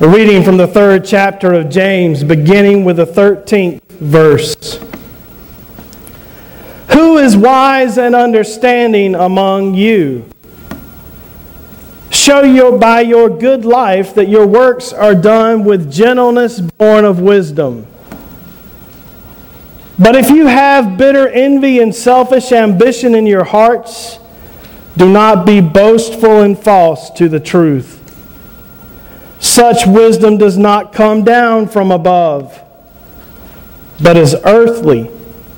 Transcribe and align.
We're 0.00 0.12
reading 0.12 0.42
from 0.42 0.56
the 0.56 0.66
third 0.66 1.04
chapter 1.04 1.52
of 1.52 1.68
James, 1.68 2.24
beginning 2.24 2.84
with 2.84 2.96
the 2.96 3.06
13th 3.06 3.82
verse. 3.90 4.80
Who 6.92 7.18
is 7.18 7.36
wise 7.36 7.98
and 7.98 8.14
understanding 8.14 9.14
among 9.14 9.74
you? 9.74 10.28
Show 12.10 12.42
you 12.42 12.78
by 12.78 13.02
your 13.02 13.28
good 13.28 13.64
life 13.64 14.14
that 14.14 14.28
your 14.28 14.46
works 14.46 14.92
are 14.92 15.14
done 15.14 15.62
with 15.62 15.92
gentleness 15.92 16.60
born 16.60 17.04
of 17.04 17.20
wisdom. 17.20 17.86
But 19.98 20.16
if 20.16 20.30
you 20.30 20.46
have 20.46 20.96
bitter 20.96 21.28
envy 21.28 21.80
and 21.80 21.94
selfish 21.94 22.50
ambition 22.50 23.14
in 23.14 23.26
your 23.26 23.44
hearts, 23.44 24.18
do 24.96 25.08
not 25.12 25.46
be 25.46 25.60
boastful 25.60 26.40
and 26.40 26.58
false 26.58 27.10
to 27.10 27.28
the 27.28 27.38
truth. 27.38 28.01
Such 29.42 29.88
wisdom 29.88 30.38
does 30.38 30.56
not 30.56 30.92
come 30.92 31.24
down 31.24 31.66
from 31.66 31.90
above, 31.90 32.62
but 34.00 34.16
is 34.16 34.36
earthly, 34.44 35.10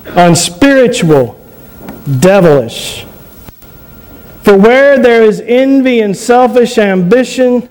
unspiritual, 0.07 1.39
devilish. 2.19 3.05
For 4.43 4.57
where 4.57 4.99
there 4.99 5.23
is 5.23 5.43
envy 5.45 6.01
and 6.01 6.17
selfish 6.17 6.79
ambition, 6.79 7.69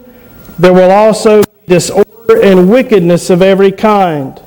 there 0.60 0.72
will 0.72 0.92
also 0.92 1.42
be 1.42 1.50
disorder 1.68 2.42
and 2.44 2.70
wickedness 2.70 3.32
of 3.32 3.42
every 3.42 3.72
kind. 3.72 4.40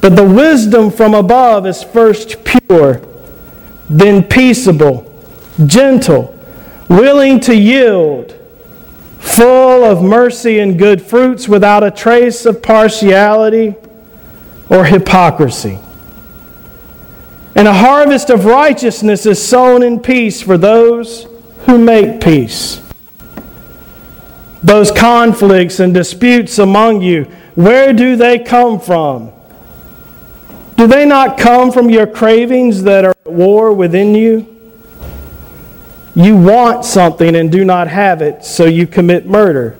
But 0.00 0.14
the 0.14 0.24
wisdom 0.24 0.92
from 0.92 1.14
above 1.14 1.66
is 1.66 1.82
first 1.82 2.44
pure, 2.44 3.02
then 3.90 4.22
peaceable, 4.22 5.04
gentle, 5.66 6.38
willing 6.88 7.40
to 7.40 7.56
yield, 7.56 8.38
full 9.22 9.84
of 9.84 10.02
mercy 10.02 10.58
and 10.58 10.78
good 10.78 11.00
fruits, 11.00 11.48
without 11.48 11.84
a 11.84 11.90
trace 11.90 12.44
of 12.44 12.60
partiality 12.60 13.74
or 14.68 14.84
hypocrisy. 14.84 15.78
And 17.54 17.68
a 17.68 17.72
harvest 17.72 18.30
of 18.30 18.44
righteousness 18.44 19.24
is 19.24 19.40
sown 19.40 19.82
in 19.82 20.00
peace 20.00 20.42
for 20.42 20.58
those 20.58 21.28
who 21.66 21.78
make 21.78 22.20
peace. 22.20 22.82
Those 24.62 24.90
conflicts 24.90 25.78
and 25.78 25.94
disputes 25.94 26.58
among 26.58 27.02
you, 27.02 27.24
where 27.54 27.92
do 27.92 28.16
they 28.16 28.40
come 28.40 28.80
from? 28.80 29.30
Do 30.76 30.86
they 30.86 31.06
not 31.06 31.38
come 31.38 31.70
from 31.70 31.90
your 31.90 32.06
cravings 32.06 32.82
that 32.82 33.04
are 33.04 33.14
at 33.24 33.32
war 33.32 33.72
within 33.72 34.14
you? 34.14 34.61
You 36.14 36.36
want 36.36 36.84
something 36.84 37.34
and 37.36 37.50
do 37.50 37.64
not 37.64 37.88
have 37.88 38.20
it, 38.20 38.44
so 38.44 38.66
you 38.66 38.86
commit 38.86 39.26
murder. 39.26 39.78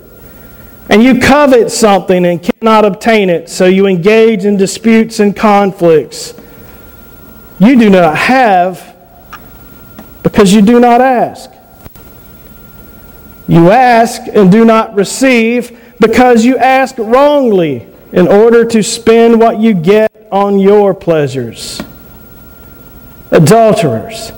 And 0.88 1.02
you 1.02 1.20
covet 1.20 1.70
something 1.70 2.24
and 2.24 2.42
cannot 2.42 2.84
obtain 2.84 3.30
it, 3.30 3.48
so 3.48 3.66
you 3.66 3.86
engage 3.86 4.44
in 4.44 4.56
disputes 4.56 5.20
and 5.20 5.36
conflicts. 5.36 6.34
You 7.58 7.78
do 7.78 7.90
not 7.90 8.16
have 8.16 8.96
because 10.22 10.52
you 10.52 10.62
do 10.62 10.80
not 10.80 11.00
ask. 11.00 11.50
You 13.46 13.70
ask 13.70 14.22
and 14.32 14.50
do 14.50 14.64
not 14.64 14.94
receive 14.94 15.78
because 16.00 16.44
you 16.44 16.56
ask 16.58 16.96
wrongly 16.98 17.86
in 18.12 18.26
order 18.26 18.64
to 18.64 18.82
spend 18.82 19.38
what 19.38 19.60
you 19.60 19.74
get 19.74 20.10
on 20.30 20.58
your 20.58 20.94
pleasures. 20.94 21.80
Adulterers, 23.30 24.32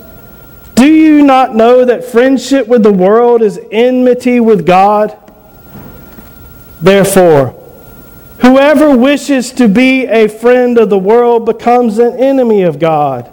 do 0.85 0.93
you 0.93 1.23
not 1.23 1.55
know 1.55 1.85
that 1.85 2.03
friendship 2.03 2.67
with 2.67 2.83
the 2.83 2.93
world 2.93 3.41
is 3.41 3.59
enmity 3.71 4.39
with 4.39 4.65
God? 4.65 5.17
Therefore, 6.81 7.55
Whoever 8.45 8.95
wishes 8.95 9.51
to 9.53 9.67
be 9.67 10.05
a 10.05 10.27
friend 10.27 10.77
of 10.77 10.89
the 10.89 10.99
world 10.99 11.45
becomes 11.45 11.97
an 11.97 12.19
enemy 12.19 12.61
of 12.63 12.77
God. 12.77 13.31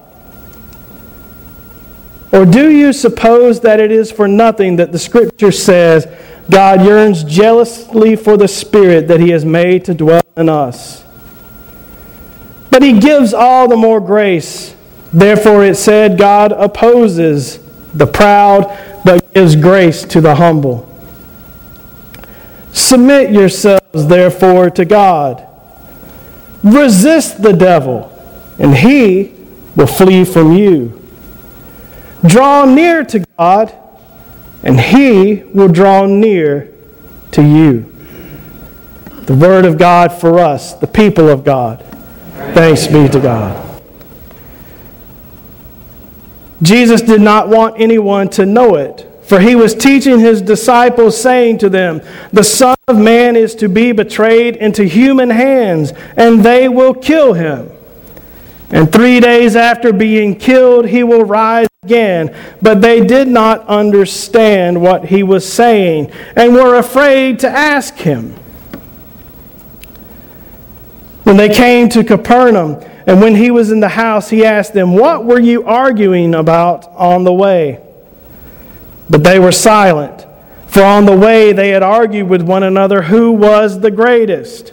Or 2.33 2.47
do 2.47 2.71
you 2.71 2.95
suppose 2.95 3.61
that 3.61 3.79
it 3.79 3.93
is 3.93 4.11
for 4.11 4.27
nothing 4.27 4.77
that 4.77 4.91
the 4.91 4.99
Scripture 4.99 5.53
says 5.53 6.07
God 6.51 6.83
yearns 6.83 7.25
jealously 7.25 8.17
for 8.17 8.39
the 8.39 8.49
Spirit 8.49 9.09
that 9.09 9.21
He 9.21 9.31
has 9.31 9.45
made 9.45 9.85
to 9.85 9.95
dwell 9.95 10.23
in 10.37 10.49
us? 10.49 11.05
But 12.71 12.83
He 12.83 12.99
gives 12.99 13.35
all 13.35 13.69
the 13.69 13.77
more 13.77 14.01
grace. 14.01 14.75
Therefore, 15.13 15.65
it 15.65 15.77
said, 15.77 16.17
God 16.17 16.53
opposes 16.53 17.59
the 17.95 18.07
proud, 18.07 18.65
but 19.05 19.33
gives 19.35 19.57
grace 19.57 20.05
to 20.05 20.21
the 20.21 20.37
humble. 20.37 20.89
Submit 22.73 23.31
yourselves, 23.31 24.07
therefore, 24.07 24.71
to 24.71 24.85
God. 24.85 25.47
Resist 26.63 27.43
the 27.43 27.53
devil, 27.53 28.09
and 28.59 28.75
he 28.75 29.35
will 29.77 29.87
flee 29.87 30.25
from 30.25 30.53
you. 30.53 30.99
Draw 32.25 32.67
near 32.67 33.05
to 33.05 33.25
God, 33.37 33.75
and 34.63 34.81
he 34.81 35.43
will 35.53 35.69
draw 35.69 36.07
near 36.07 36.73
to 37.33 37.43
you. 37.43 37.93
The 39.27 39.35
word 39.35 39.65
of 39.65 39.77
God 39.77 40.13
for 40.13 40.39
us, 40.39 40.75
the 40.75 40.87
people 40.87 41.29
of 41.29 41.45
God. 41.45 41.85
Thanks 42.55 42.87
be 42.87 43.09
to 43.09 43.21
God. 43.21 43.72
Jesus 46.63 47.03
did 47.03 47.21
not 47.21 47.49
want 47.49 47.81
anyone 47.81 48.29
to 48.31 48.47
know 48.47 48.77
it 48.77 49.09
for 49.33 49.41
he 49.41 49.55
was 49.55 49.75
teaching 49.75 50.19
his 50.19 50.43
disciples, 50.43 51.19
saying 51.19 51.57
to 51.57 51.71
them, 51.71 52.03
The 52.35 52.45
Son 52.45 52.77
of 52.87 52.99
Man 52.99 53.35
is 53.35 53.55
to 53.55 53.69
be 53.71 53.93
betrayed 53.93 54.57
into 54.57 54.85
human 54.85 55.31
hands, 55.31 55.95
and 56.19 56.43
they 56.43 56.69
will 56.69 56.93
kill 56.93 57.33
him. 57.33 57.71
And 58.71 58.93
three 58.93 59.21
days 59.21 59.57
after 59.57 59.91
being 59.91 60.37
killed, 60.37 60.87
he 60.87 61.03
will 61.03 61.25
rise 61.25 61.69
again. 61.83 62.37
But 62.61 62.83
they 62.83 63.03
did 63.03 63.27
not 63.27 63.67
understand 63.69 64.83
what 64.83 65.07
he 65.07 65.23
was 65.23 65.51
saying, 65.51 66.13
and 66.37 66.53
were 66.53 66.77
afraid 66.77 67.39
to 67.39 67.49
ask 67.49 67.95
him. 67.95 68.35
When 71.23 71.39
they 71.39 71.49
came 71.49 71.89
to 71.89 72.05
Capernaum, 72.05 72.85
and 73.07 73.21
when 73.21 73.35
he 73.35 73.51
was 73.51 73.71
in 73.71 73.81
the 73.81 73.89
house, 73.89 74.31
he 74.31 74.45
asked 74.45 74.75
them, 74.75 74.93
What 74.93 75.25
were 75.25 75.41
you 75.41 75.65
arguing 75.65 76.35
about 76.35 76.87
on 76.89 77.25
the 77.25 77.33
way? 77.33 77.81
But 79.11 79.25
they 79.25 79.39
were 79.39 79.53
silent, 79.53 80.27
for 80.69 80.83
on 80.83 81.05
the 81.05 81.17
way 81.17 81.53
they 81.53 81.71
had 81.71 81.83
argued 81.83 82.29
with 82.29 82.43
one 82.43 82.63
another 82.63 83.03
who 83.03 83.33
was 83.33 83.81
the 83.81 83.91
greatest. 83.91 84.73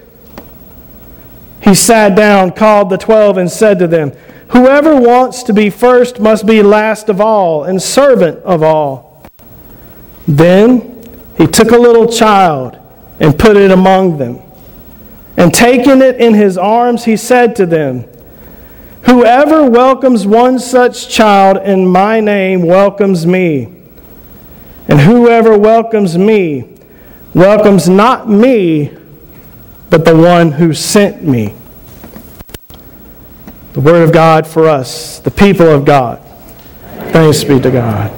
He 1.62 1.74
sat 1.76 2.16
down, 2.16 2.52
called 2.52 2.90
the 2.90 2.98
twelve, 2.98 3.38
and 3.38 3.52
said 3.52 3.80
to 3.80 3.88
them, 3.88 4.12
Whoever 4.50 5.00
wants 5.00 5.44
to 5.44 5.54
be 5.54 5.70
first 5.70 6.20
must 6.20 6.46
be 6.46 6.64
last 6.64 7.10
of 7.10 7.22
all 7.22 7.64
and 7.64 7.82
servant 7.82 8.40
of 8.40 8.64
all. 8.64 9.26
Then 10.28 11.04
he 11.38 11.48
took 11.48 11.72
a 11.72 11.78
little 11.78 12.08
child 12.08 12.78
and 13.20 13.38
put 13.38 13.58
it 13.58 13.72
among 13.72 14.18
them. 14.18 14.40
And 15.38 15.54
taking 15.54 16.02
it 16.02 16.18
in 16.18 16.34
his 16.34 16.58
arms, 16.58 17.06
he 17.06 17.16
said 17.16 17.56
to 17.58 17.66
them, 17.66 18.09
Whoever 19.10 19.68
welcomes 19.68 20.28
one 20.28 20.60
such 20.60 21.10
child 21.10 21.58
in 21.58 21.88
my 21.88 22.20
name 22.20 22.62
welcomes 22.62 23.26
me. 23.26 23.74
And 24.88 25.00
whoever 25.00 25.58
welcomes 25.58 26.16
me 26.16 26.78
welcomes 27.34 27.90
not 27.90 28.30
me, 28.30 28.96
but 29.90 30.06
the 30.06 30.16
one 30.16 30.52
who 30.52 30.76
sent 30.76 31.24
me. 31.24 31.56
The 33.74 33.82
Word 33.82 34.04
of 34.04 34.14
God 34.14 34.46
for 34.46 34.68
us, 34.68 35.18
the 35.18 35.32
people 35.32 35.68
of 35.68 35.86
God. 35.86 36.20
Thanks 37.12 37.44
be 37.44 37.60
to 37.60 37.72
God. 37.72 38.12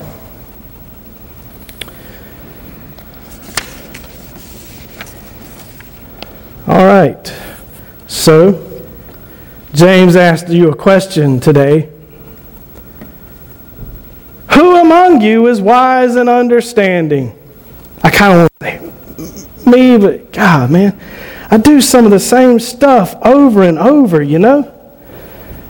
All 6.67 6.85
right. 6.85 7.33
So, 8.07 8.70
James 9.73 10.17
asked 10.17 10.49
you 10.49 10.69
a 10.69 10.75
question 10.75 11.39
today 11.39 11.89
Who 14.51 14.75
among 14.75 15.21
you 15.21 15.47
is 15.47 15.61
wise 15.61 16.17
and 16.17 16.27
understanding. 16.27 17.37
I 18.03 18.09
kind 18.09 18.33
of 18.33 18.37
want 18.39 18.51
to 18.59 19.27
say 19.27 19.69
me, 19.69 19.97
but 19.97 20.33
God, 20.33 20.71
man, 20.71 20.99
I 21.49 21.57
do 21.57 21.79
some 21.79 22.03
of 22.03 22.11
the 22.11 22.19
same 22.19 22.59
stuff 22.59 23.15
over 23.23 23.63
and 23.63 23.77
over, 23.79 24.21
you 24.21 24.39
know? 24.39 24.63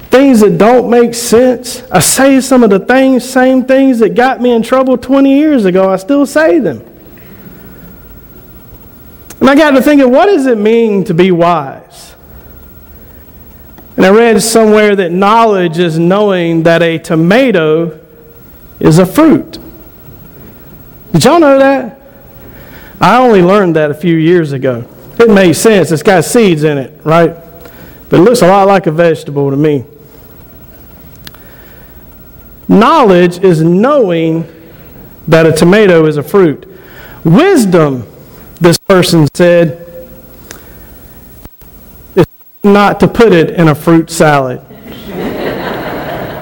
Things 0.09 0.39
that 0.39 0.57
don't 0.57 0.89
make 0.89 1.13
sense. 1.13 1.83
I 1.91 1.99
say 1.99 2.41
some 2.41 2.63
of 2.63 2.69
the 2.69 2.79
things, 2.79 3.29
same 3.29 3.65
things 3.65 3.99
that 3.99 4.15
got 4.15 4.41
me 4.41 4.51
in 4.51 4.63
trouble 4.63 4.97
20 4.97 5.37
years 5.37 5.65
ago. 5.65 5.89
I 5.89 5.97
still 5.97 6.25
say 6.25 6.59
them. 6.59 6.83
And 9.39 9.49
I 9.49 9.55
got 9.55 9.71
to 9.71 9.81
thinking, 9.81 10.11
what 10.11 10.25
does 10.25 10.47
it 10.47 10.57
mean 10.57 11.03
to 11.05 11.13
be 11.13 11.31
wise? 11.31 12.15
And 13.97 14.05
I 14.05 14.09
read 14.09 14.41
somewhere 14.41 14.95
that 14.95 15.11
knowledge 15.11 15.77
is 15.77 15.99
knowing 15.99 16.63
that 16.63 16.81
a 16.81 16.97
tomato 16.97 17.99
is 18.79 18.99
a 18.99 19.05
fruit. 19.05 19.59
Did 21.11 21.25
y'all 21.25 21.39
know 21.39 21.59
that? 21.59 21.99
I 22.99 23.17
only 23.17 23.41
learned 23.41 23.75
that 23.75 23.91
a 23.91 23.93
few 23.93 24.15
years 24.15 24.53
ago. 24.53 24.87
It 25.19 25.29
made 25.29 25.53
sense. 25.53 25.91
It's 25.91 26.03
got 26.03 26.23
seeds 26.23 26.63
in 26.63 26.77
it, 26.77 26.99
right? 27.03 27.35
But 28.09 28.19
it 28.19 28.23
looks 28.23 28.41
a 28.41 28.47
lot 28.47 28.67
like 28.67 28.87
a 28.87 28.91
vegetable 28.91 29.49
to 29.49 29.57
me. 29.57 29.85
Knowledge 32.67 33.39
is 33.39 33.61
knowing 33.61 34.47
that 35.27 35.45
a 35.45 35.51
tomato 35.51 36.05
is 36.05 36.17
a 36.17 36.23
fruit. 36.23 36.67
Wisdom, 37.23 38.07
this 38.59 38.77
person 38.77 39.27
said, 39.33 39.80
not 42.63 42.99
to 42.99 43.07
put 43.07 43.33
it 43.33 43.51
in 43.51 43.67
a 43.67 43.75
fruit 43.75 44.09
salad. 44.09 44.61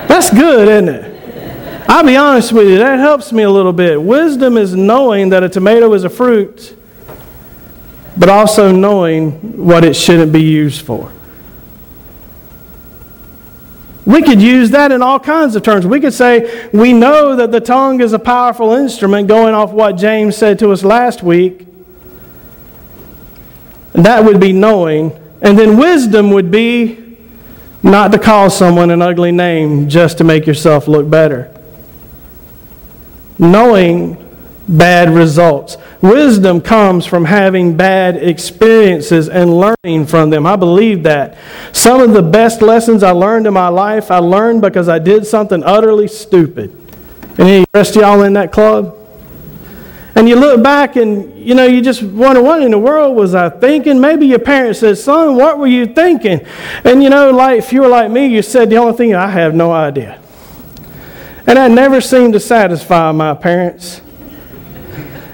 That's 0.07 0.29
good, 0.31 0.67
isn't 0.67 0.89
it? 0.89 1.85
I'll 1.89 2.05
be 2.05 2.17
honest 2.17 2.51
with 2.51 2.67
you, 2.67 2.77
that 2.77 2.99
helps 2.99 3.31
me 3.31 3.43
a 3.43 3.49
little 3.49 3.73
bit. 3.73 4.01
Wisdom 4.01 4.57
is 4.57 4.75
knowing 4.75 5.29
that 5.29 5.43
a 5.43 5.49
tomato 5.49 5.93
is 5.93 6.03
a 6.03 6.09
fruit, 6.09 6.77
but 8.15 8.29
also 8.29 8.71
knowing 8.71 9.31
what 9.57 9.83
it 9.83 9.95
shouldn't 9.95 10.31
be 10.31 10.43
used 10.43 10.81
for. 10.85 11.11
We 14.05 14.21
could 14.23 14.41
use 14.41 14.71
that 14.71 14.91
in 14.91 15.01
all 15.01 15.19
kinds 15.19 15.55
of 15.55 15.63
terms. 15.63 15.85
We 15.85 15.99
could 15.99 16.13
say, 16.13 16.69
we 16.73 16.93
know 16.93 17.35
that 17.35 17.51
the 17.51 17.59
tongue 17.59 18.01
is 18.01 18.13
a 18.13 18.19
powerful 18.19 18.73
instrument, 18.73 19.27
going 19.27 19.53
off 19.53 19.71
what 19.71 19.93
James 19.93 20.35
said 20.35 20.59
to 20.59 20.71
us 20.71 20.83
last 20.83 21.23
week. 21.23 21.65
That 23.93 24.23
would 24.23 24.39
be 24.39 24.51
knowing. 24.51 25.11
And 25.41 25.57
then 25.57 25.77
wisdom 25.77 26.31
would 26.31 26.51
be 26.51 27.17
not 27.81 28.11
to 28.11 28.19
call 28.19 28.49
someone 28.49 28.91
an 28.91 29.01
ugly 29.01 29.31
name 29.31 29.87
just 29.87 30.17
to 30.17 30.23
make 30.23 30.45
yourself 30.45 30.87
look 30.87 31.09
better. 31.09 31.55
Knowing 33.37 34.17
bad 34.67 35.09
results. 35.09 35.77
Wisdom 36.01 36.61
comes 36.61 37.05
from 37.05 37.25
having 37.25 37.75
bad 37.75 38.17
experiences 38.17 39.27
and 39.27 39.59
learning 39.59 40.05
from 40.05 40.29
them. 40.29 40.45
I 40.45 40.55
believe 40.55 41.03
that. 41.03 41.37
Some 41.73 42.01
of 42.01 42.11
the 42.11 42.21
best 42.21 42.61
lessons 42.61 43.01
I 43.01 43.11
learned 43.11 43.47
in 43.47 43.53
my 43.53 43.69
life, 43.69 44.11
I 44.11 44.19
learned 44.19 44.61
because 44.61 44.87
I 44.87 44.99
did 44.99 45.25
something 45.25 45.63
utterly 45.63 46.07
stupid. 46.07 46.75
Any 47.37 47.65
rest 47.73 47.95
of 47.95 48.01
y'all 48.01 48.23
in 48.23 48.33
that 48.33 48.51
club? 48.51 48.98
And 50.19 50.27
you 50.27 50.35
look 50.35 50.61
back 50.61 50.97
and, 50.97 51.33
you 51.39 51.55
know, 51.55 51.65
you 51.65 51.81
just 51.81 52.03
wonder, 52.03 52.41
what 52.41 52.61
in 52.61 52.71
the 52.71 52.77
world 52.77 53.15
was 53.15 53.33
I 53.33 53.47
thinking? 53.47 54.01
Maybe 54.01 54.27
your 54.27 54.39
parents 54.39 54.81
said, 54.81 54.97
son, 54.97 55.37
what 55.37 55.57
were 55.57 55.65
you 55.65 55.85
thinking? 55.85 56.45
And, 56.83 57.01
you 57.01 57.09
know, 57.09 57.31
like, 57.31 57.59
if 57.59 57.71
you 57.71 57.83
were 57.83 57.87
like 57.87 58.11
me, 58.11 58.27
you 58.27 58.41
said 58.41 58.69
the 58.69 58.75
only 58.75 58.97
thing, 58.97 59.15
I 59.15 59.27
have 59.29 59.55
no 59.55 59.71
idea. 59.71 60.21
And 61.47 61.55
that 61.55 61.71
never 61.71 62.01
seemed 62.01 62.33
to 62.33 62.39
satisfy 62.41 63.13
my 63.13 63.33
parents. 63.33 64.01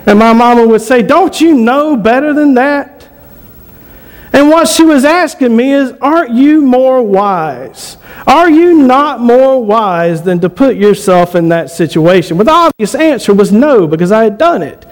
And 0.05 0.19
my 0.19 0.33
mama 0.33 0.67
would 0.67 0.81
say, 0.81 1.01
Don't 1.01 1.41
you 1.41 1.55
know 1.55 1.97
better 1.97 2.31
than 2.31 2.53
that? 2.53 2.94
And 4.35 4.49
what 4.49 4.67
she 4.67 4.83
was 4.83 5.05
asking 5.05 5.55
me 5.55 5.71
is, 5.71 5.93
Aren't 6.01 6.31
you 6.31 6.59
more 6.59 7.01
wise? 7.01 7.95
Are 8.27 8.49
you 8.49 8.73
not 8.73 9.21
more 9.21 9.63
wise 9.63 10.23
than 10.23 10.41
to 10.41 10.49
put 10.49 10.75
yourself 10.75 11.35
in 11.35 11.47
that 11.49 11.71
situation? 11.71 12.35
Well, 12.35 12.43
the 12.43 12.51
obvious 12.51 12.95
answer 12.95 13.33
was 13.33 13.53
no, 13.53 13.87
because 13.87 14.11
I 14.11 14.25
had 14.25 14.37
done 14.37 14.61
it. 14.61 14.85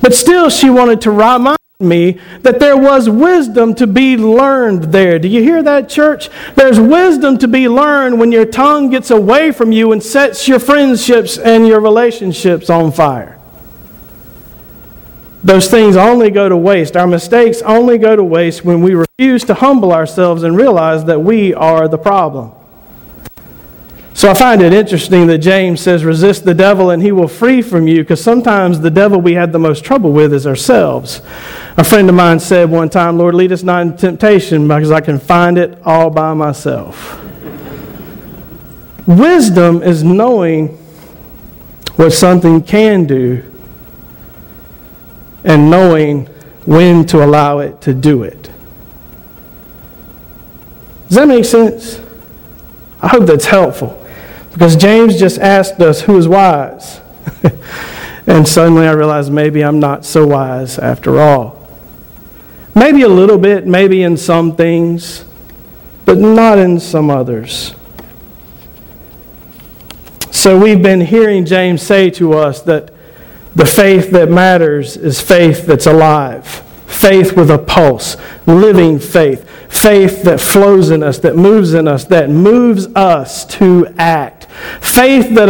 But 0.00 0.14
still, 0.14 0.48
she 0.48 0.70
wanted 0.70 1.00
to 1.00 1.10
remind 1.10 1.58
me 1.80 2.20
that 2.42 2.60
there 2.60 2.76
was 2.76 3.08
wisdom 3.08 3.74
to 3.74 3.88
be 3.88 4.16
learned 4.16 4.84
there. 4.84 5.18
Do 5.18 5.26
you 5.26 5.42
hear 5.42 5.60
that, 5.64 5.88
church? 5.88 6.30
There's 6.54 6.78
wisdom 6.78 7.36
to 7.38 7.48
be 7.48 7.68
learned 7.68 8.20
when 8.20 8.30
your 8.30 8.46
tongue 8.46 8.90
gets 8.90 9.10
away 9.10 9.50
from 9.50 9.72
you 9.72 9.90
and 9.90 10.00
sets 10.00 10.46
your 10.46 10.60
friendships 10.60 11.36
and 11.36 11.66
your 11.66 11.80
relationships 11.80 12.70
on 12.70 12.92
fire. 12.92 13.33
Those 15.44 15.68
things 15.68 15.94
only 15.94 16.30
go 16.30 16.48
to 16.48 16.56
waste. 16.56 16.96
Our 16.96 17.06
mistakes 17.06 17.60
only 17.62 17.98
go 17.98 18.16
to 18.16 18.24
waste 18.24 18.64
when 18.64 18.80
we 18.80 18.94
refuse 18.94 19.44
to 19.44 19.52
humble 19.52 19.92
ourselves 19.92 20.42
and 20.42 20.56
realize 20.56 21.04
that 21.04 21.20
we 21.20 21.52
are 21.52 21.86
the 21.86 21.98
problem. 21.98 22.52
So 24.14 24.30
I 24.30 24.34
find 24.34 24.62
it 24.62 24.72
interesting 24.72 25.26
that 25.26 25.38
James 25.38 25.82
says, 25.82 26.02
resist 26.02 26.44
the 26.44 26.54
devil 26.54 26.90
and 26.90 27.02
he 27.02 27.12
will 27.12 27.28
free 27.28 27.60
from 27.60 27.86
you, 27.86 28.02
because 28.02 28.22
sometimes 28.22 28.80
the 28.80 28.90
devil 28.90 29.20
we 29.20 29.34
have 29.34 29.52
the 29.52 29.58
most 29.58 29.84
trouble 29.84 30.12
with 30.12 30.32
is 30.32 30.46
ourselves. 30.46 31.20
A 31.76 31.84
friend 31.84 32.08
of 32.08 32.14
mine 32.14 32.40
said 32.40 32.70
one 32.70 32.88
time, 32.88 33.18
Lord, 33.18 33.34
lead 33.34 33.52
us 33.52 33.62
not 33.62 33.82
in 33.82 33.96
temptation 33.98 34.66
because 34.66 34.92
I 34.92 35.02
can 35.02 35.18
find 35.18 35.58
it 35.58 35.78
all 35.84 36.08
by 36.08 36.32
myself. 36.32 37.20
Wisdom 39.06 39.82
is 39.82 40.02
knowing 40.02 40.68
what 41.96 42.12
something 42.12 42.62
can 42.62 43.04
do 43.04 43.42
and 45.44 45.70
knowing 45.70 46.26
when 46.64 47.04
to 47.06 47.22
allow 47.22 47.58
it 47.58 47.80
to 47.82 47.94
do 47.94 48.22
it. 48.22 48.50
Does 51.08 51.16
that 51.16 51.28
make 51.28 51.44
sense? 51.44 52.00
I 53.00 53.08
hope 53.08 53.26
that's 53.26 53.44
helpful. 53.44 54.00
Because 54.52 54.76
James 54.76 55.18
just 55.18 55.38
asked 55.38 55.80
us 55.80 56.00
who 56.00 56.16
is 56.16 56.26
wise. 56.26 57.00
and 58.26 58.48
suddenly 58.48 58.86
I 58.86 58.92
realized 58.92 59.30
maybe 59.30 59.62
I'm 59.62 59.78
not 59.78 60.04
so 60.04 60.26
wise 60.26 60.78
after 60.78 61.20
all. 61.20 61.68
Maybe 62.74 63.02
a 63.02 63.08
little 63.08 63.38
bit, 63.38 63.66
maybe 63.66 64.02
in 64.02 64.16
some 64.16 64.56
things, 64.56 65.24
but 66.04 66.18
not 66.18 66.58
in 66.58 66.80
some 66.80 67.10
others. 67.10 67.74
So 70.30 70.58
we've 70.58 70.82
been 70.82 71.00
hearing 71.00 71.44
James 71.44 71.82
say 71.82 72.10
to 72.10 72.34
us 72.34 72.62
that 72.62 72.93
the 73.54 73.66
faith 73.66 74.10
that 74.10 74.30
matters 74.30 74.96
is 74.96 75.20
faith 75.20 75.66
that's 75.66 75.86
alive, 75.86 76.46
faith 76.86 77.36
with 77.36 77.50
a 77.50 77.58
pulse, 77.58 78.16
living 78.46 78.98
faith, 78.98 79.48
faith 79.70 80.22
that 80.24 80.40
flows 80.40 80.90
in 80.90 81.02
us, 81.02 81.18
that 81.18 81.36
moves 81.36 81.74
in 81.74 81.86
us, 81.86 82.04
that 82.04 82.30
moves 82.30 82.86
us 82.94 83.44
to 83.46 83.86
act. 83.98 84.46
Faith 84.80 85.34
that 85.34 85.48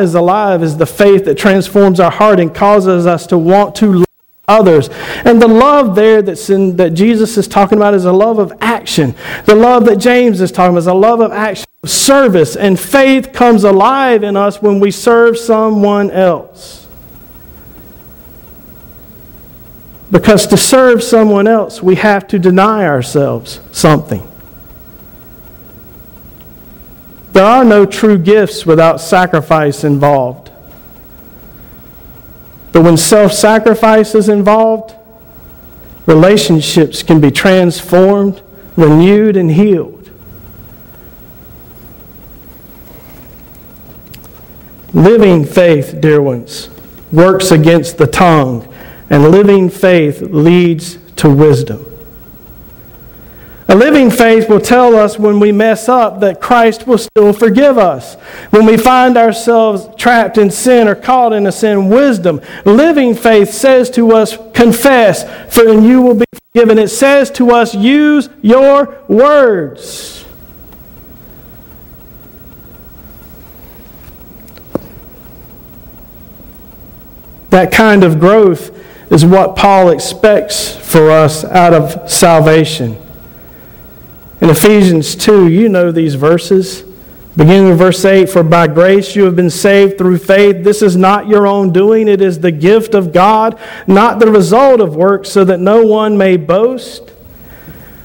is 0.00 0.14
alive 0.14 0.62
is 0.62 0.76
the 0.76 0.86
faith 0.86 1.24
that 1.26 1.36
transforms 1.36 2.00
our 2.00 2.10
heart 2.10 2.40
and 2.40 2.54
causes 2.54 3.06
us 3.06 3.26
to 3.26 3.38
want 3.38 3.74
to 3.76 3.92
love 3.92 4.06
others. 4.46 4.90
And 5.24 5.40
the 5.40 5.48
love 5.48 5.94
there 5.94 6.22
that's 6.22 6.50
in, 6.50 6.76
that 6.76 6.90
Jesus 6.90 7.36
is 7.36 7.48
talking 7.48 7.78
about 7.78 7.94
is 7.94 8.04
a 8.04 8.12
love 8.12 8.38
of 8.38 8.52
action. 8.60 9.14
The 9.46 9.54
love 9.54 9.84
that 9.86 9.96
James 9.96 10.40
is 10.40 10.52
talking 10.52 10.72
about 10.72 10.80
is 10.80 10.86
a 10.86 10.94
love 10.94 11.20
of 11.20 11.32
action, 11.32 11.66
service. 11.84 12.56
And 12.56 12.78
faith 12.78 13.32
comes 13.32 13.64
alive 13.64 14.22
in 14.22 14.36
us 14.36 14.60
when 14.60 14.80
we 14.80 14.90
serve 14.90 15.38
someone 15.38 16.10
else. 16.10 16.83
Because 20.14 20.46
to 20.46 20.56
serve 20.56 21.02
someone 21.02 21.48
else, 21.48 21.82
we 21.82 21.96
have 21.96 22.28
to 22.28 22.38
deny 22.38 22.86
ourselves 22.86 23.60
something. 23.72 24.24
There 27.32 27.44
are 27.44 27.64
no 27.64 27.84
true 27.84 28.16
gifts 28.16 28.64
without 28.64 29.00
sacrifice 29.00 29.82
involved. 29.82 30.52
But 32.70 32.82
when 32.82 32.96
self 32.96 33.32
sacrifice 33.32 34.14
is 34.14 34.28
involved, 34.28 34.94
relationships 36.06 37.02
can 37.02 37.20
be 37.20 37.32
transformed, 37.32 38.40
renewed, 38.76 39.36
and 39.36 39.50
healed. 39.50 40.12
Living 44.92 45.44
faith, 45.44 46.00
dear 46.00 46.22
ones, 46.22 46.70
works 47.10 47.50
against 47.50 47.98
the 47.98 48.06
tongue 48.06 48.72
and 49.14 49.30
living 49.30 49.70
faith 49.70 50.22
leads 50.22 50.96
to 51.14 51.32
wisdom. 51.32 51.86
A 53.68 53.74
living 53.76 54.10
faith 54.10 54.48
will 54.48 54.60
tell 54.60 54.96
us 54.96 55.20
when 55.20 55.38
we 55.38 55.52
mess 55.52 55.88
up 55.88 56.18
that 56.18 56.40
Christ 56.40 56.88
will 56.88 56.98
still 56.98 57.32
forgive 57.32 57.78
us. 57.78 58.16
When 58.50 58.66
we 58.66 58.76
find 58.76 59.16
ourselves 59.16 59.88
trapped 59.96 60.36
in 60.36 60.50
sin 60.50 60.88
or 60.88 60.96
caught 60.96 61.32
in 61.32 61.46
a 61.46 61.52
sin, 61.52 61.90
wisdom. 61.90 62.40
Living 62.64 63.14
faith 63.14 63.50
says 63.50 63.88
to 63.90 64.10
us, 64.10 64.36
confess, 64.52 65.22
for 65.54 65.62
you 65.62 66.02
will 66.02 66.16
be 66.16 66.24
forgiven. 66.52 66.76
It 66.76 66.88
says 66.88 67.30
to 67.32 67.52
us, 67.52 67.72
use 67.72 68.28
your 68.42 69.00
words. 69.06 70.26
That 77.50 77.70
kind 77.70 78.02
of 78.02 78.18
growth 78.18 78.73
is 79.10 79.24
what 79.24 79.56
Paul 79.56 79.90
expects 79.90 80.76
for 80.76 81.10
us 81.10 81.44
out 81.44 81.74
of 81.74 82.10
salvation. 82.10 82.96
In 84.40 84.50
Ephesians 84.50 85.14
2, 85.16 85.48
you 85.48 85.68
know 85.68 85.92
these 85.92 86.14
verses. 86.14 86.84
Beginning 87.36 87.70
with 87.70 87.78
verse 87.78 88.04
8 88.04 88.28
For 88.28 88.42
by 88.44 88.68
grace 88.68 89.16
you 89.16 89.24
have 89.24 89.34
been 89.34 89.50
saved 89.50 89.98
through 89.98 90.18
faith. 90.18 90.62
This 90.62 90.82
is 90.82 90.96
not 90.96 91.26
your 91.26 91.46
own 91.46 91.72
doing, 91.72 92.06
it 92.06 92.20
is 92.20 92.38
the 92.38 92.52
gift 92.52 92.94
of 92.94 93.12
God, 93.12 93.58
not 93.86 94.20
the 94.20 94.30
result 94.30 94.80
of 94.80 94.94
works, 94.94 95.30
so 95.30 95.44
that 95.44 95.58
no 95.58 95.84
one 95.84 96.16
may 96.16 96.36
boast. 96.36 97.03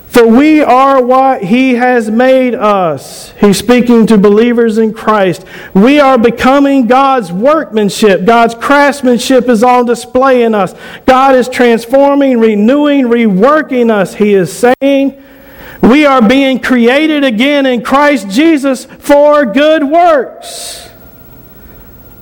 For 0.09 0.25
we 0.25 0.59
are 0.59 1.03
what 1.03 1.43
He 1.43 1.75
has 1.75 2.09
made 2.09 2.55
us. 2.55 3.31
He's 3.39 3.59
speaking 3.59 4.07
to 4.07 4.17
believers 4.17 4.79
in 4.79 4.91
Christ. 4.91 5.45
We 5.75 5.99
are 5.99 6.17
becoming 6.17 6.87
God's 6.87 7.31
workmanship. 7.31 8.25
God's 8.25 8.55
craftsmanship 8.55 9.47
is 9.47 9.63
on 9.63 9.85
display 9.85 10.41
in 10.41 10.55
us. 10.55 10.73
God 11.05 11.35
is 11.35 11.47
transforming, 11.47 12.39
renewing, 12.39 13.05
reworking 13.05 13.91
us. 13.91 14.15
He 14.15 14.33
is 14.33 14.51
saying, 14.51 15.23
we 15.83 16.07
are 16.07 16.27
being 16.27 16.59
created 16.59 17.23
again 17.23 17.67
in 17.67 17.83
Christ 17.83 18.29
Jesus 18.29 18.85
for 18.85 19.45
good 19.45 19.83
works. 19.83 20.89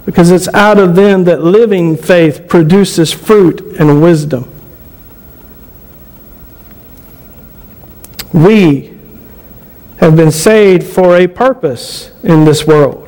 Because 0.06 0.30
it's 0.30 0.50
out 0.50 0.78
of 0.78 0.96
them 0.96 1.24
that 1.24 1.42
living 1.42 1.96
faith 1.96 2.50
produces 2.50 3.14
fruit 3.14 3.62
and 3.80 4.02
wisdom. 4.02 4.57
We 8.34 8.98
have 9.98 10.16
been 10.16 10.32
saved 10.32 10.84
for 10.86 11.18
a 11.18 11.28
purpose 11.28 12.12
in 12.24 12.46
this 12.46 12.68
world. 12.68 13.08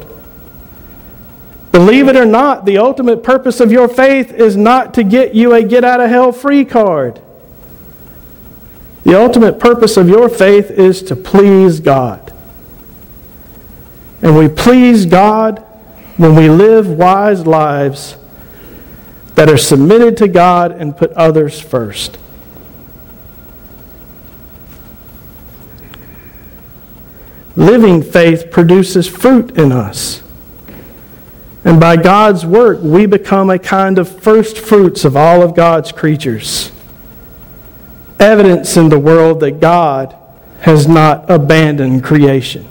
Believe 1.72 2.08
it 2.08 2.16
or 2.16 2.26
not, 2.26 2.66
the 2.66 2.78
ultimate 2.78 3.24
purpose 3.24 3.60
of 3.60 3.72
your 3.72 3.88
faith 3.88 4.32
is 4.32 4.58
not 4.58 4.94
to 4.96 5.04
get 5.04 5.36
you 5.36 5.54
a 5.54 5.64
get 5.64 5.84
out 5.84 6.02
of 6.02 6.10
hell 6.10 6.32
free 6.32 6.66
card. 6.66 7.22
The 9.04 9.20
ultimate 9.20 9.60
purpose 9.60 9.96
of 9.96 10.10
your 10.10 10.30
faith 10.30 10.72
is 10.72 11.02
to 11.04 11.16
please 11.16 11.80
God. 11.80 12.34
And 14.22 14.38
we 14.38 14.50
please 14.50 15.06
God 15.06 15.60
when 16.18 16.36
we 16.36 16.50
live 16.50 16.90
wise 16.90 17.46
lives 17.48 18.18
that 19.36 19.50
are 19.50 19.58
submitted 19.58 20.18
to 20.18 20.28
God 20.28 20.72
and 20.72 20.98
put 20.98 21.12
others 21.14 21.62
first. 21.62 22.18
Living 27.60 28.02
faith 28.02 28.52
produces 28.52 29.06
fruit 29.06 29.58
in 29.58 29.74
us. 29.74 30.24
And 31.66 31.78
by 31.78 31.98
God's 31.98 32.46
work, 32.46 32.80
we 32.82 33.06
become 33.06 33.50
a 33.50 33.60
kind 33.60 33.98
of 33.98 34.08
first 34.22 34.58
fruits 34.58 35.04
of 35.04 35.18
all 35.18 35.42
of 35.42 35.56
God's 35.56 35.92
creatures. 35.92 36.72
Evidence 38.18 38.78
in 38.78 38.88
the 38.88 38.98
world 38.98 39.42
that 39.42 39.60
God 39.60 40.16
has 40.62 40.88
not 40.88 41.30
abandoned 41.30 42.02
creation 42.02 42.66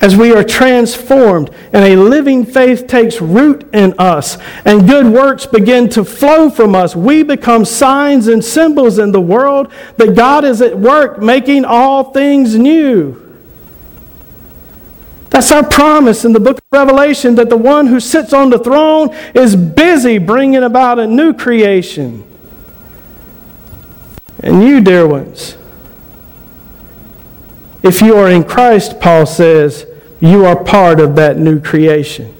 as 0.00 0.16
we 0.16 0.32
are 0.32 0.44
transformed 0.44 1.50
and 1.72 1.84
a 1.84 1.96
living 1.96 2.44
faith 2.44 2.86
takes 2.86 3.20
root 3.20 3.68
in 3.74 3.94
us 3.98 4.38
and 4.64 4.88
good 4.88 5.06
works 5.06 5.46
begin 5.46 5.88
to 5.90 6.04
flow 6.04 6.50
from 6.50 6.74
us, 6.74 6.94
we 6.94 7.22
become 7.22 7.64
signs 7.64 8.28
and 8.28 8.44
symbols 8.44 8.98
in 8.98 9.12
the 9.12 9.20
world 9.20 9.72
that 9.96 10.14
God 10.14 10.44
is 10.44 10.60
at 10.60 10.78
work 10.78 11.20
making 11.20 11.64
all 11.64 12.12
things 12.12 12.56
new. 12.56 13.22
That's 15.30 15.50
our 15.52 15.68
promise 15.68 16.24
in 16.24 16.32
the 16.32 16.40
book 16.40 16.56
of 16.56 16.64
Revelation 16.72 17.34
that 17.34 17.50
the 17.50 17.56
one 17.56 17.86
who 17.86 18.00
sits 18.00 18.32
on 18.32 18.50
the 18.50 18.58
throne 18.58 19.14
is 19.34 19.56
busy 19.56 20.18
bringing 20.18 20.62
about 20.62 20.98
a 20.98 21.06
new 21.06 21.34
creation. 21.34 22.24
And 24.40 24.62
you, 24.62 24.80
dear 24.80 25.06
ones, 25.06 25.56
if 27.82 28.00
you 28.00 28.16
are 28.16 28.28
in 28.28 28.44
Christ, 28.44 29.00
Paul 29.00 29.26
says, 29.26 29.86
you 30.20 30.44
are 30.44 30.62
part 30.62 30.98
of 30.98 31.14
that 31.16 31.38
new 31.38 31.60
creation. 31.60 32.34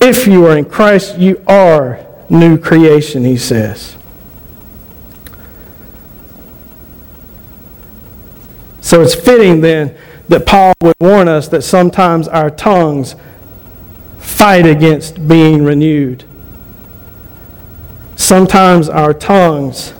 If 0.00 0.26
you 0.26 0.46
are 0.46 0.56
in 0.56 0.64
Christ, 0.64 1.18
you 1.18 1.42
are 1.46 2.06
new 2.30 2.56
creation, 2.56 3.24
he 3.24 3.36
says. 3.36 3.96
So 8.80 9.02
it's 9.02 9.14
fitting 9.14 9.60
then 9.60 9.96
that 10.28 10.46
Paul 10.46 10.72
would 10.80 10.96
warn 11.00 11.28
us 11.28 11.48
that 11.48 11.62
sometimes 11.62 12.28
our 12.28 12.50
tongues 12.50 13.16
fight 14.18 14.66
against 14.66 15.26
being 15.26 15.64
renewed. 15.64 16.24
Sometimes 18.16 18.88
our 18.88 19.12
tongues 19.12 19.94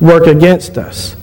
work 0.00 0.26
against 0.26 0.76
us. 0.76 1.16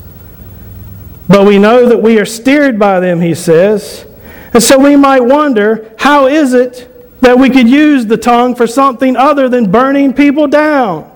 But 1.32 1.46
we 1.46 1.58
know 1.58 1.88
that 1.88 2.02
we 2.02 2.20
are 2.20 2.26
steered 2.26 2.78
by 2.78 3.00
them, 3.00 3.22
he 3.22 3.34
says. 3.34 4.06
And 4.54 4.62
so 4.62 4.78
we 4.78 4.98
might 4.98 5.22
wonder 5.22 5.94
how 5.98 6.28
is 6.28 6.54
it 6.54 6.88
that 7.22 7.38
we 7.38 7.50
could 7.50 7.70
use 7.70 8.06
the 8.06 8.18
tongue 8.18 8.54
for 8.54 8.68
something 8.68 9.16
other 9.16 9.48
than 9.48 9.72
burning 9.72 10.14
people 10.14 10.48
down? 10.48 11.10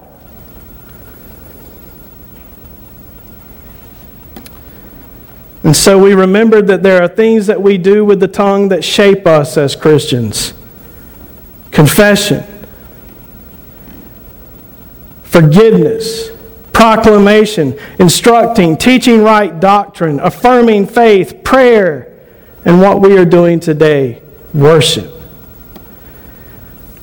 And 5.66 5.76
so 5.76 5.98
we 5.98 6.14
remembered 6.14 6.68
that 6.68 6.84
there 6.84 7.02
are 7.02 7.08
things 7.08 7.48
that 7.48 7.60
we 7.60 7.80
do 7.80 8.06
with 8.06 8.20
the 8.20 8.28
tongue 8.28 8.70
that 8.70 8.84
shape 8.84 9.26
us 9.26 9.58
as 9.58 9.76
Christians 9.76 10.54
confession, 11.72 12.42
forgiveness, 15.24 16.30
proclamation, 16.76 17.80
instructing, 18.00 18.76
teaching 18.76 19.24
right 19.24 19.62
doctrine, 19.62 20.20
affirming 20.20 20.86
faith, 20.86 21.42
prayer, 21.42 22.14
and 22.66 22.82
what 22.82 23.00
we 23.00 23.18
are 23.18 23.24
doing 23.24 23.62
today 23.62 24.22
worship. 24.54 25.10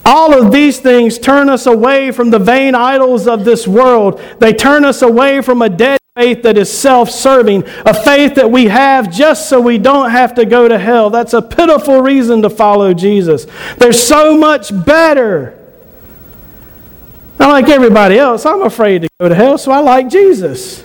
All 0.05 0.35
of 0.35 0.53
these 0.53 0.79
things 0.79 1.19
turn 1.19 1.49
us 1.49 1.65
away 1.65 2.11
from 2.11 2.29
the 2.29 2.39
vain 2.39 2.75
idols 2.75 3.27
of 3.27 3.47
this 3.47 3.67
world. 3.67 4.21
They 4.41 4.53
turn 4.53 4.85
us 4.85 5.01
away 5.01 5.41
from 5.41 5.63
a 5.63 5.71
dead 5.71 5.99
faith 6.17 6.43
that 6.43 6.59
is 6.59 6.71
self 6.71 7.11
serving, 7.11 7.65
a 7.87 7.95
faith 7.95 8.35
that 8.35 8.51
we 8.51 8.67
have 8.67 9.11
just 9.11 9.49
so 9.49 9.59
we 9.59 9.79
don't 9.79 10.11
have 10.11 10.35
to 10.35 10.45
go 10.45 10.69
to 10.69 10.79
hell. 10.79 11.09
That's 11.09 11.33
a 11.33 11.41
pitiful 11.41 12.03
reason 12.03 12.43
to 12.43 12.51
follow 12.51 12.93
Jesus. 12.93 13.47
There's 13.79 13.99
so 13.99 14.37
much 14.37 14.71
better 14.85 15.59
not 17.43 17.51
like 17.51 17.69
everybody 17.69 18.19
else, 18.19 18.47
I'm 18.47 18.63
afraid 18.63 19.03
to 19.03 19.09
go 19.21 19.29
to 19.29 19.35
hell, 19.35 19.59
so 19.59 19.73
I 19.73 19.81
like 19.81 20.09
Jesus. 20.09 20.85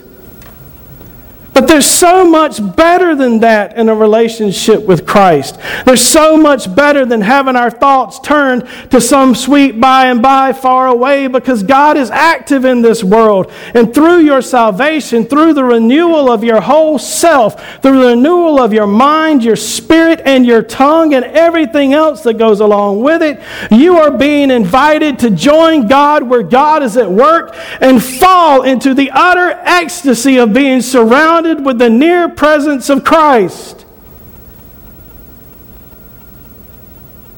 But 1.57 1.67
there's 1.67 1.89
so 1.89 2.23
much 2.23 2.59
better 2.75 3.15
than 3.15 3.39
that 3.39 3.77
in 3.77 3.89
a 3.89 3.95
relationship 3.95 4.85
with 4.85 5.07
Christ. 5.07 5.57
There's 5.85 6.03
so 6.03 6.37
much 6.37 6.75
better 6.75 7.03
than 7.03 7.21
having 7.21 7.55
our 7.55 7.71
thoughts 7.71 8.19
turned 8.19 8.67
to 8.91 9.01
some 9.01 9.33
sweet 9.33 9.81
by 9.81 10.05
and 10.05 10.21
by 10.21 10.53
far 10.53 10.85
away 10.85 11.25
because 11.25 11.63
God 11.63 11.97
is 11.97 12.11
active 12.11 12.63
in 12.63 12.83
this 12.83 13.03
world. 13.03 13.51
And 13.73 13.91
through 13.91 14.19
your 14.19 14.43
salvation, 14.43 15.25
through 15.25 15.55
the 15.55 15.63
renewal 15.63 16.31
of 16.31 16.43
your 16.43 16.61
whole 16.61 16.99
self, 16.99 17.81
through 17.81 18.01
the 18.01 18.09
renewal 18.09 18.59
of 18.59 18.71
your 18.71 18.85
mind, 18.85 19.43
your 19.43 19.55
spirit, 19.55 20.21
and 20.25 20.45
your 20.45 20.61
tongue, 20.61 21.15
and 21.15 21.25
everything 21.25 21.91
else 21.91 22.21
that 22.21 22.37
goes 22.37 22.59
along 22.59 23.01
with 23.01 23.23
it, 23.23 23.41
you 23.71 23.97
are 23.97 24.11
being 24.11 24.51
invited 24.51 25.17
to 25.17 25.31
join 25.31 25.87
God 25.87 26.21
where 26.21 26.43
God 26.43 26.83
is 26.83 26.97
at 26.97 27.09
work 27.09 27.55
and 27.81 28.03
fall 28.03 28.61
into 28.61 28.93
the 28.93 29.09
utter 29.11 29.59
ecstasy 29.63 30.37
of 30.37 30.53
being 30.53 30.81
surrounded 30.81 31.46
surrounded 31.47 31.65
with 31.65 31.79
the 31.79 31.89
near 31.89 32.29
presence 32.29 32.89
of 32.89 33.03
Christ. 33.03 33.85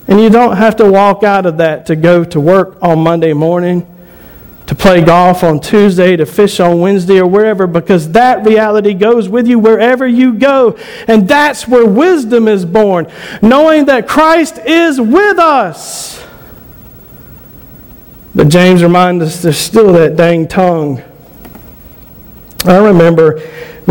And 0.07 0.19
you 0.19 0.29
don't 0.29 0.57
have 0.57 0.75
to 0.77 0.89
walk 0.89 1.23
out 1.23 1.45
of 1.45 1.57
that 1.57 1.85
to 1.87 1.95
go 1.95 2.23
to 2.23 2.39
work 2.39 2.77
on 2.81 2.99
Monday 2.99 3.33
morning, 3.33 3.85
to 4.65 4.73
play 4.73 5.03
golf 5.03 5.43
on 5.43 5.59
Tuesday, 5.59 6.15
to 6.15 6.25
fish 6.25 6.59
on 6.59 6.79
Wednesday, 6.79 7.19
or 7.19 7.27
wherever, 7.27 7.67
because 7.67 8.11
that 8.13 8.43
reality 8.43 8.95
goes 8.95 9.29
with 9.29 9.47
you 9.47 9.59
wherever 9.59 10.07
you 10.07 10.33
go. 10.33 10.77
And 11.07 11.27
that's 11.27 11.67
where 11.67 11.85
wisdom 11.85 12.47
is 12.47 12.65
born, 12.65 13.07
knowing 13.41 13.85
that 13.85 14.07
Christ 14.07 14.57
is 14.59 14.99
with 14.99 15.37
us. 15.37 16.25
But 18.33 18.47
James 18.49 18.81
reminds 18.81 19.23
us 19.23 19.41
there's 19.43 19.57
still 19.57 19.93
that 19.93 20.15
dang 20.15 20.47
tongue. 20.47 21.03
I 22.65 22.77
remember 22.77 23.41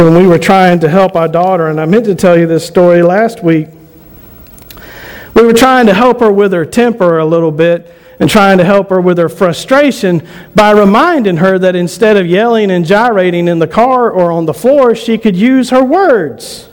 when 0.05 0.15
we 0.15 0.29
were 0.29 0.39
trying 0.39 0.79
to 0.79 0.89
help 0.89 1.17
our 1.17 1.27
daughter, 1.27 1.67
and 1.67 1.81
I 1.81 1.85
meant 1.85 2.05
to 2.05 2.15
tell 2.15 2.39
you 2.39 2.47
this 2.47 2.65
story 2.65 3.03
last 3.03 3.43
week. 3.43 3.67
We 5.35 5.43
were 5.43 5.53
trying 5.53 5.87
to 5.87 5.95
help 5.95 6.21
her 6.21 6.31
with 6.31 6.53
her 6.53 6.65
temper 6.65 7.19
a 7.19 7.25
little 7.25 7.51
bit 7.51 7.93
and 8.21 8.31
trying 8.31 8.59
to 8.59 8.65
help 8.65 8.91
her 8.91 9.01
with 9.01 9.19
her 9.19 9.29
frustration 9.29 10.25
by 10.55 10.71
reminding 10.71 11.39
her 11.39 11.59
that 11.59 11.75
instead 11.75 12.17
of 12.17 12.29
yelling 12.29 12.71
and 12.71 12.87
gyrating 12.87 13.49
in 13.49 13.59
the 13.59 13.67
car 13.67 14.09
or 14.09 14.31
on 14.31 14.47
the 14.47 14.55
floor, 14.55 14.95
she 14.95 15.19
could 15.19 15.35
use 15.35 15.71
her 15.71 15.83
words, 15.83 16.69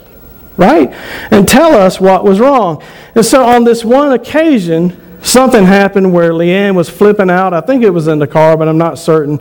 right? 0.56 0.92
And 1.32 1.48
tell 1.48 1.72
us 1.74 2.00
what 2.00 2.22
was 2.22 2.38
wrong. 2.38 2.80
And 3.16 3.26
so 3.26 3.44
on 3.44 3.64
this 3.64 3.84
one 3.84 4.12
occasion, 4.12 5.00
something 5.22 5.64
happened 5.64 6.12
where 6.12 6.32
Leanne 6.32 6.74
was 6.74 6.88
flipping 6.88 7.30
out. 7.30 7.54
I 7.54 7.60
think 7.60 7.82
it 7.82 7.90
was 7.90 8.08
in 8.08 8.18
the 8.18 8.26
car, 8.26 8.56
but 8.56 8.68
I'm 8.68 8.78
not 8.78 8.98
certain. 8.98 9.40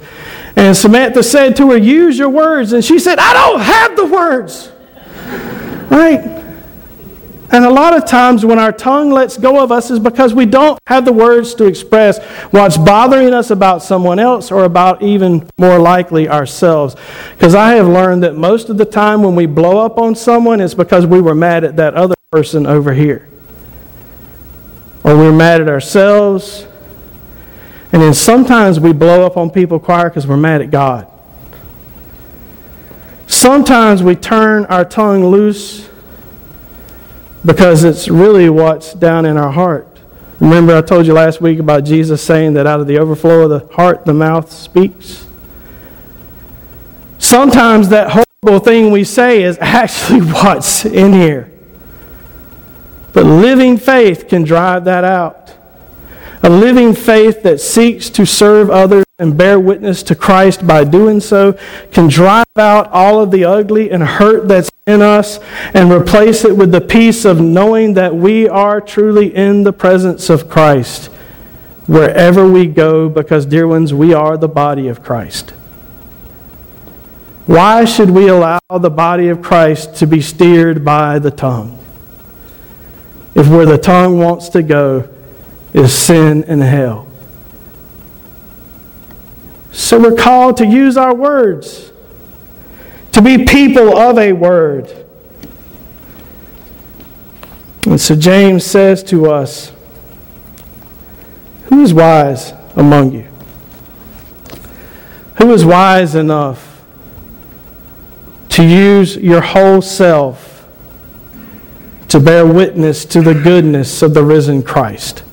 And 0.56 0.76
Samantha 0.76 1.24
said 1.24 1.56
to 1.58 1.72
her, 1.72 1.78
Use 1.78 2.18
your 2.18 2.30
words. 2.30 2.74
And 2.74 2.84
she 2.84 3.00
said, 3.00 3.20
I 3.20 3.34
don't 3.34 3.62
have 3.62 3.96
the 3.96 4.06
words. 4.06 4.72
Right? 5.90 6.36
And 7.52 7.64
a 7.64 7.70
lot 7.70 7.96
of 7.96 8.06
times 8.06 8.44
when 8.44 8.58
our 8.58 8.72
tongue 8.72 9.12
lets 9.12 9.38
go 9.38 9.64
of 9.64 9.72
us 9.72 9.92
is 9.92 10.00
because 10.00 10.34
we 10.34 10.46
don't 10.46 10.80
have 10.88 11.06
the 11.06 11.14
words 11.14 11.54
to 11.56 11.66
express 11.66 12.22
what's 12.52 12.78
bothering 12.78 13.34
us 13.34 13.52
about 13.52 13.84
someone 13.84 14.20
else 14.20 14.52
or 14.52 14.64
about 14.64 15.02
even 15.02 15.48
more 15.58 15.80
likely 15.80 16.28
ourselves. 16.28 16.96
Because 17.32 17.54
I 17.54 17.76
have 17.76 17.88
learned 17.88 18.24
that 18.24 18.36
most 18.36 18.70
of 18.70 18.78
the 18.78 18.86
time 18.86 19.22
when 19.22 19.36
we 19.36 19.46
blow 19.46 19.78
up 19.86 19.98
on 19.98 20.16
someone, 20.16 20.60
it's 20.60 20.74
because 20.74 21.06
we 21.06 21.22
were 21.22 21.36
mad 21.36 21.64
at 21.64 21.76
that 21.76 21.94
other 21.94 22.16
person 22.32 22.66
over 22.66 22.94
here. 22.94 23.30
Or 25.06 25.16
we're 25.16 25.32
mad 25.32 25.62
at 25.62 25.70
ourselves. 25.70 26.66
And 27.92 28.02
then 28.02 28.16
sometimes 28.16 28.80
we 28.80 28.92
blow 28.92 29.24
up 29.24 29.38
on 29.38 29.52
people 29.52 29.80
choir 29.80 30.10
because 30.10 30.26
we're 30.26 30.36
mad 30.36 30.64
at 30.64 30.72
God. 30.72 31.08
Sometimes 33.28 34.02
we 34.02 34.16
turn 34.16 34.66
our 34.66 34.84
tongue 34.84 35.24
loose 35.24 35.88
because 37.46 37.84
it's 37.84 38.08
really 38.08 38.50
what's 38.50 38.96
down 38.96 39.28
in 39.28 39.38
our 39.38 39.52
heart. 39.52 39.88
Remember, 40.40 40.76
I 40.76 40.82
told 40.82 41.06
you 41.06 41.14
last 41.14 41.40
week 41.40 41.60
about 41.60 41.86
Jesus 41.86 42.24
saying 42.24 42.56
that 42.56 42.66
out 42.66 42.80
of 42.80 42.88
the 42.88 42.98
overflow 42.98 43.44
of 43.44 43.52
the 43.52 43.76
heart, 43.76 44.06
the 44.06 44.14
mouth 44.14 44.52
speaks? 44.52 45.28
Sometimes 47.20 47.90
that 47.90 48.26
horrible 48.44 48.66
thing 48.66 48.90
we 48.90 49.04
say 49.04 49.44
is 49.44 49.56
actually 49.62 50.22
what's 50.22 50.84
in 50.84 51.14
here. 51.14 51.52
But 53.16 53.26
living 53.26 53.78
faith 53.78 54.28
can 54.28 54.44
drive 54.44 54.84
that 54.86 55.06
out. 55.06 55.56
A 56.44 56.50
living 56.50 56.94
faith 56.94 57.44
that 57.44 57.62
seeks 57.62 58.10
to 58.10 58.26
serve 58.26 58.70
others 58.70 59.06
and 59.18 59.38
bear 59.38 59.58
witness 59.58 60.04
to 60.04 60.16
Christ 60.16 60.68
by 60.68 60.84
doing 60.84 61.22
so 61.22 61.58
can 61.94 62.10
drive 62.10 62.46
out 62.58 62.92
all 62.92 63.22
of 63.22 63.32
the 63.32 63.46
ugly 63.46 63.90
and 63.90 64.04
hurt 64.04 64.50
that's 64.50 64.70
in 64.86 65.02
us 65.02 65.40
and 65.74 65.94
replace 65.94 66.44
it 66.44 66.58
with 66.58 66.74
the 66.74 66.82
peace 66.82 67.24
of 67.24 67.40
knowing 67.40 67.94
that 67.94 68.14
we 68.14 68.50
are 68.50 68.82
truly 68.82 69.34
in 69.34 69.64
the 69.64 69.72
presence 69.72 70.30
of 70.30 70.50
Christ 70.50 71.06
wherever 71.88 72.46
we 72.46 72.68
go 72.68 73.08
because, 73.08 73.46
dear 73.46 73.66
ones, 73.66 73.94
we 73.94 74.14
are 74.14 74.36
the 74.36 74.50
body 74.50 74.90
of 74.90 75.02
Christ. 75.02 75.52
Why 77.46 77.86
should 77.86 78.10
we 78.10 78.28
allow 78.28 78.60
the 78.78 78.90
body 78.90 79.30
of 79.30 79.42
Christ 79.42 79.96
to 79.96 80.06
be 80.06 80.20
steered 80.20 80.84
by 80.84 81.20
the 81.20 81.32
tongue? 81.32 81.80
If 83.36 83.50
where 83.50 83.66
the 83.66 83.78
tongue 83.78 84.18
wants 84.18 84.48
to 84.50 84.64
go 84.64 85.10
is 85.74 85.94
sin 85.94 86.46
and 86.46 86.64
hell. 86.64 87.06
So 89.74 90.00
we're 90.00 90.16
called 90.16 90.56
to 90.58 90.66
use 90.66 90.96
our 90.96 91.14
words, 91.14 91.92
to 93.12 93.22
be 93.22 93.46
people 93.46 93.98
of 93.98 94.18
a 94.18 94.32
word. 94.32 95.06
And 97.86 98.00
so 98.00 98.16
James 98.16 98.66
says 98.66 99.04
to 99.04 99.30
us, 99.30 99.74
Who 101.66 101.84
is 101.84 101.94
wise 101.94 102.54
among 102.78 103.12
you? 103.12 103.28
Who 105.36 105.52
is 105.52 105.66
wise 105.66 106.16
enough 106.16 106.84
to 108.50 108.64
use 108.64 109.18
your 109.18 109.42
whole 109.42 109.82
self 109.82 110.55
to 112.10 112.20
bear 112.20 112.46
witness 112.46 113.06
to 113.06 113.22
the 113.22 113.34
goodness 113.34 114.02
of 114.02 114.14
the 114.14 114.24
risen 114.24 114.64
Christ? 114.64 115.24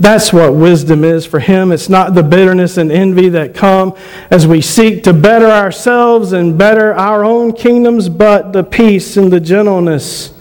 That's 0.00 0.32
what 0.32 0.54
wisdom 0.54 1.04
is 1.04 1.26
for 1.26 1.40
him. 1.40 1.70
It's 1.70 1.90
not 1.90 2.14
the 2.14 2.22
bitterness 2.22 2.78
and 2.78 2.90
envy 2.90 3.28
that 3.28 3.54
come 3.54 3.94
as 4.30 4.46
we 4.46 4.62
seek 4.62 5.02
to 5.04 5.12
better 5.12 5.50
ourselves 5.50 6.32
and 6.32 6.56
better 6.56 6.94
our 6.94 7.22
own 7.22 7.52
kingdoms, 7.52 8.08
but 8.08 8.54
the 8.54 8.64
peace 8.64 9.18
and 9.18 9.30
the 9.30 9.40
gentleness 9.40 10.32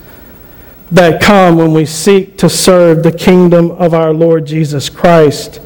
that 0.91 1.21
come 1.21 1.57
when 1.57 1.73
we 1.73 1.85
seek 1.85 2.37
to 2.37 2.49
serve 2.49 3.03
the 3.03 3.11
kingdom 3.11 3.71
of 3.71 3.93
our 3.93 4.13
Lord 4.13 4.45
Jesus 4.45 4.89
Christ. 4.89 5.59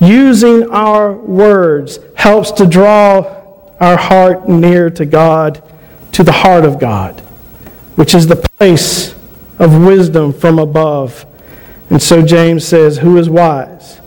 Using 0.00 0.70
our 0.70 1.12
words 1.12 1.98
helps 2.14 2.52
to 2.52 2.66
draw 2.66 3.66
our 3.78 3.98
heart 3.98 4.48
near 4.48 4.88
to 4.90 5.04
God, 5.04 5.62
to 6.12 6.24
the 6.24 6.32
heart 6.32 6.64
of 6.64 6.78
God, 6.80 7.22
which 7.98 8.14
is 8.14 8.28
the 8.28 8.36
place 8.36 9.12
of 9.58 9.84
wisdom 9.84 10.32
from 10.32 10.60
above. 10.60 11.26
And 11.90 12.00
so 12.00 12.24
James 12.24 12.64
says, 12.64 12.98
Who 12.98 13.16
is 13.16 13.28
wise? 13.28 13.98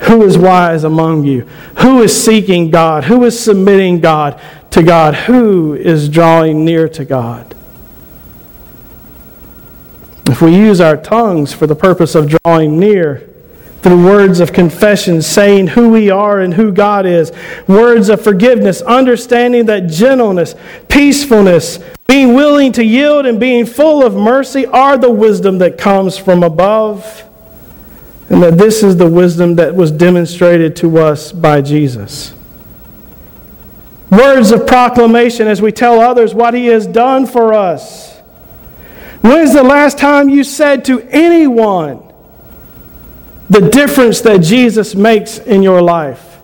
Who 0.00 0.24
is 0.24 0.36
wise 0.36 0.82
among 0.82 1.22
you? 1.22 1.42
Who 1.78 2.02
is 2.02 2.24
seeking 2.24 2.68
God? 2.68 3.04
Who 3.04 3.22
is 3.22 3.38
submitting 3.38 4.00
God 4.00 4.40
to 4.72 4.82
God? 4.82 5.14
Who 5.14 5.74
is 5.74 6.08
drawing 6.08 6.64
near 6.64 6.88
to 6.88 7.04
God? 7.04 7.54
If 10.26 10.42
we 10.42 10.56
use 10.56 10.80
our 10.80 10.96
tongues 10.96 11.52
for 11.52 11.68
the 11.68 11.76
purpose 11.76 12.16
of 12.16 12.36
drawing 12.42 12.80
near, 12.80 13.27
through 13.88 14.04
words 14.04 14.38
of 14.38 14.52
confession, 14.52 15.22
saying 15.22 15.68
who 15.68 15.88
we 15.88 16.10
are 16.10 16.40
and 16.40 16.52
who 16.52 16.70
God 16.70 17.06
is, 17.06 17.32
words 17.66 18.10
of 18.10 18.20
forgiveness, 18.20 18.82
understanding 18.82 19.64
that 19.64 19.86
gentleness, 19.86 20.54
peacefulness, 20.88 21.78
being 22.06 22.34
willing 22.34 22.70
to 22.72 22.84
yield 22.84 23.24
and 23.24 23.40
being 23.40 23.64
full 23.64 24.04
of 24.04 24.14
mercy 24.14 24.66
are 24.66 24.98
the 24.98 25.10
wisdom 25.10 25.56
that 25.58 25.78
comes 25.78 26.18
from 26.18 26.42
above. 26.42 27.24
And 28.28 28.42
that 28.42 28.58
this 28.58 28.82
is 28.82 28.98
the 28.98 29.08
wisdom 29.08 29.54
that 29.54 29.74
was 29.74 29.90
demonstrated 29.90 30.76
to 30.76 30.98
us 30.98 31.32
by 31.32 31.62
Jesus. 31.62 32.34
Words 34.10 34.50
of 34.50 34.66
proclamation 34.66 35.48
as 35.48 35.62
we 35.62 35.72
tell 35.72 35.98
others 35.98 36.34
what 36.34 36.52
He 36.52 36.66
has 36.66 36.86
done 36.86 37.24
for 37.24 37.54
us. 37.54 38.18
When's 39.22 39.54
the 39.54 39.62
last 39.62 39.96
time 39.96 40.28
you 40.28 40.44
said 40.44 40.84
to 40.86 41.00
anyone 41.08 42.07
the 43.50 43.68
difference 43.70 44.20
that 44.22 44.38
Jesus 44.38 44.94
makes 44.94 45.38
in 45.38 45.62
your 45.62 45.80
life? 45.80 46.40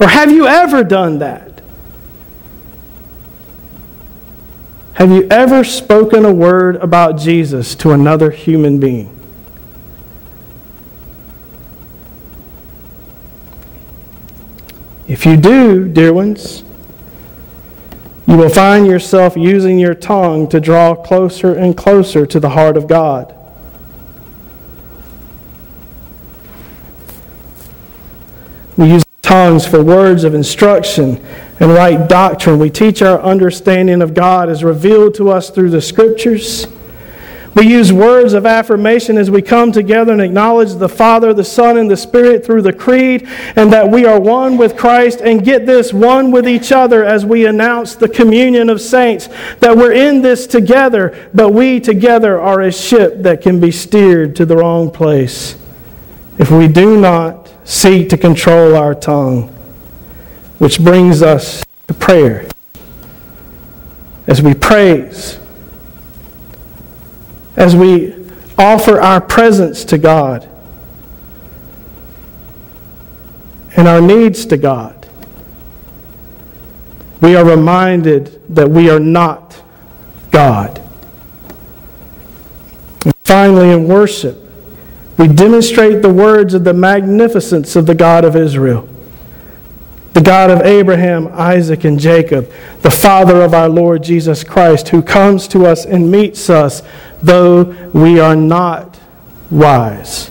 Or 0.00 0.08
have 0.08 0.30
you 0.30 0.46
ever 0.46 0.84
done 0.84 1.18
that? 1.18 1.62
Have 4.94 5.10
you 5.10 5.28
ever 5.30 5.62
spoken 5.62 6.24
a 6.24 6.32
word 6.32 6.76
about 6.76 7.18
Jesus 7.18 7.74
to 7.76 7.90
another 7.90 8.30
human 8.30 8.80
being? 8.80 9.12
If 15.06 15.24
you 15.24 15.36
do, 15.36 15.86
dear 15.86 16.12
ones, 16.12 16.64
you 18.26 18.36
will 18.36 18.48
find 18.48 18.86
yourself 18.86 19.36
using 19.36 19.78
your 19.78 19.94
tongue 19.94 20.48
to 20.48 20.60
draw 20.60 20.94
closer 20.94 21.54
and 21.54 21.76
closer 21.76 22.26
to 22.26 22.40
the 22.40 22.48
heart 22.48 22.76
of 22.76 22.88
God. 22.88 23.34
We 28.76 28.92
use 28.92 29.04
tongues 29.26 29.66
for 29.66 29.82
words 29.82 30.22
of 30.22 30.36
instruction 30.36 31.20
and 31.58 31.72
right 31.72 32.08
doctrine. 32.08 32.60
We 32.60 32.70
teach 32.70 33.02
our 33.02 33.20
understanding 33.20 34.00
of 34.00 34.14
God 34.14 34.48
as 34.48 34.62
revealed 34.62 35.16
to 35.16 35.30
us 35.30 35.50
through 35.50 35.70
the 35.70 35.82
Scriptures. 35.82 36.68
We 37.56 37.66
use 37.66 37.92
words 37.92 38.34
of 38.34 38.46
affirmation 38.46 39.18
as 39.18 39.28
we 39.28 39.42
come 39.42 39.72
together 39.72 40.12
and 40.12 40.20
acknowledge 40.20 40.74
the 40.74 40.88
Father, 40.88 41.34
the 41.34 41.42
Son, 41.42 41.76
and 41.76 41.90
the 41.90 41.96
Spirit 41.96 42.46
through 42.46 42.62
the 42.62 42.72
Creed, 42.72 43.26
and 43.56 43.72
that 43.72 43.90
we 43.90 44.04
are 44.04 44.20
one 44.20 44.58
with 44.58 44.76
Christ, 44.76 45.22
and 45.22 45.44
get 45.44 45.66
this, 45.66 45.92
one 45.92 46.30
with 46.30 46.46
each 46.46 46.70
other 46.70 47.02
as 47.02 47.26
we 47.26 47.46
announce 47.46 47.96
the 47.96 48.08
communion 48.08 48.70
of 48.70 48.80
saints, 48.80 49.28
that 49.58 49.76
we're 49.76 49.94
in 49.94 50.22
this 50.22 50.46
together, 50.46 51.28
but 51.34 51.48
we 51.48 51.80
together 51.80 52.40
are 52.40 52.60
a 52.60 52.70
ship 52.70 53.22
that 53.22 53.42
can 53.42 53.58
be 53.58 53.72
steered 53.72 54.36
to 54.36 54.46
the 54.46 54.56
wrong 54.56 54.88
place 54.88 55.56
if 56.38 56.52
we 56.52 56.68
do 56.68 57.00
not 57.00 57.45
seek 57.66 58.08
to 58.08 58.16
control 58.16 58.74
our 58.74 58.94
tongue. 58.94 59.48
Which 60.58 60.80
brings 60.80 61.20
us 61.20 61.66
to 61.88 61.92
prayer. 61.92 62.48
As 64.26 64.40
we 64.40 64.54
praise, 64.54 65.38
as 67.56 67.76
we 67.76 68.14
offer 68.56 68.98
our 68.98 69.20
presence 69.20 69.84
to 69.84 69.98
God 69.98 70.48
and 73.76 73.86
our 73.86 74.00
needs 74.00 74.46
to 74.46 74.56
God, 74.56 75.06
we 77.20 77.36
are 77.36 77.44
reminded 77.44 78.42
that 78.54 78.70
we 78.70 78.88
are 78.88 79.00
not 79.00 79.62
God. 80.30 80.82
And 83.04 83.14
finally, 83.24 83.72
in 83.72 83.86
worship, 83.88 84.45
we 85.18 85.28
demonstrate 85.28 86.02
the 86.02 86.12
words 86.12 86.54
of 86.54 86.64
the 86.64 86.74
magnificence 86.74 87.76
of 87.76 87.86
the 87.86 87.94
God 87.94 88.24
of 88.24 88.36
Israel 88.36 88.88
the 90.16 90.22
God 90.22 90.48
of 90.48 90.62
Abraham, 90.62 91.28
Isaac, 91.34 91.84
and 91.84 92.00
Jacob, 92.00 92.50
the 92.80 92.90
Father 92.90 93.42
of 93.42 93.52
our 93.52 93.68
Lord 93.68 94.02
Jesus 94.02 94.42
Christ, 94.42 94.88
who 94.88 95.02
comes 95.02 95.46
to 95.48 95.66
us 95.66 95.84
and 95.84 96.10
meets 96.10 96.48
us, 96.48 96.80
though 97.22 97.64
we 97.92 98.18
are 98.18 98.34
not 98.34 98.98
wise, 99.50 100.30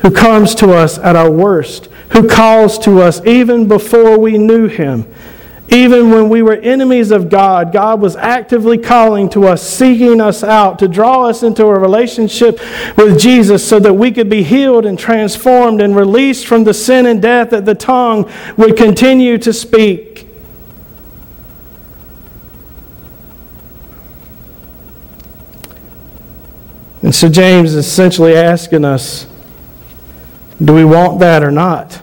who 0.00 0.10
comes 0.10 0.56
to 0.56 0.72
us 0.72 0.98
at 0.98 1.14
our 1.14 1.30
worst, 1.30 1.88
who 2.10 2.26
calls 2.26 2.80
to 2.80 3.00
us 3.00 3.24
even 3.24 3.68
before 3.68 4.18
we 4.18 4.38
knew 4.38 4.66
him, 4.66 5.06
Even 5.70 6.10
when 6.10 6.30
we 6.30 6.40
were 6.40 6.54
enemies 6.54 7.10
of 7.10 7.28
God, 7.28 7.72
God 7.72 8.00
was 8.00 8.16
actively 8.16 8.78
calling 8.78 9.28
to 9.30 9.46
us, 9.46 9.62
seeking 9.62 10.18
us 10.18 10.42
out 10.42 10.78
to 10.78 10.88
draw 10.88 11.26
us 11.26 11.42
into 11.42 11.66
a 11.66 11.78
relationship 11.78 12.58
with 12.96 13.20
Jesus 13.20 13.68
so 13.68 13.78
that 13.78 13.92
we 13.92 14.10
could 14.10 14.30
be 14.30 14.42
healed 14.42 14.86
and 14.86 14.98
transformed 14.98 15.82
and 15.82 15.94
released 15.94 16.46
from 16.46 16.64
the 16.64 16.72
sin 16.72 17.04
and 17.04 17.20
death 17.20 17.50
that 17.50 17.66
the 17.66 17.74
tongue 17.74 18.30
would 18.56 18.78
continue 18.78 19.36
to 19.36 19.52
speak. 19.52 20.26
And 27.02 27.14
so 27.14 27.28
James 27.28 27.74
is 27.74 27.86
essentially 27.86 28.34
asking 28.34 28.84
us 28.84 29.26
do 30.62 30.74
we 30.74 30.84
want 30.84 31.20
that 31.20 31.44
or 31.44 31.52
not? 31.52 32.02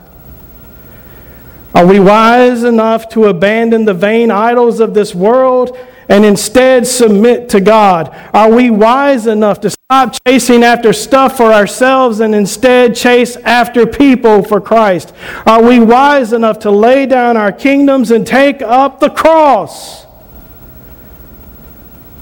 Are 1.75 1.85
we 1.85 1.99
wise 1.99 2.63
enough 2.63 3.09
to 3.09 3.25
abandon 3.25 3.83
the 3.83 3.93
vain 3.93 4.31
idols 4.31 4.79
of 4.79 4.93
this 4.93 5.13
world 5.13 5.77
and 6.07 6.23
instead 6.23 6.87
submit 6.87 7.49
to 7.49 7.59
God? 7.59 8.15
Are 8.33 8.49
we 8.49 8.69
wise 8.69 9.27
enough 9.27 9.59
to 9.59 9.69
stop 9.69 10.15
chasing 10.25 10.63
after 10.63 10.93
stuff 10.93 11.35
for 11.35 11.51
ourselves 11.51 12.21
and 12.21 12.33
instead 12.33 12.95
chase 12.95 13.35
after 13.35 13.85
people 13.85 14.41
for 14.41 14.61
Christ? 14.61 15.13
Are 15.45 15.61
we 15.61 15.81
wise 15.81 16.31
enough 16.31 16.59
to 16.59 16.71
lay 16.71 17.05
down 17.05 17.35
our 17.35 17.51
kingdoms 17.51 18.09
and 18.09 18.25
take 18.25 18.61
up 18.61 19.01
the 19.01 19.09
cross? 19.09 20.05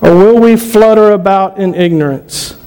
Or 0.02 0.16
will 0.16 0.40
we 0.40 0.58
flutter 0.58 1.12
about 1.12 1.60
in 1.60 1.76
ignorance 1.76 2.60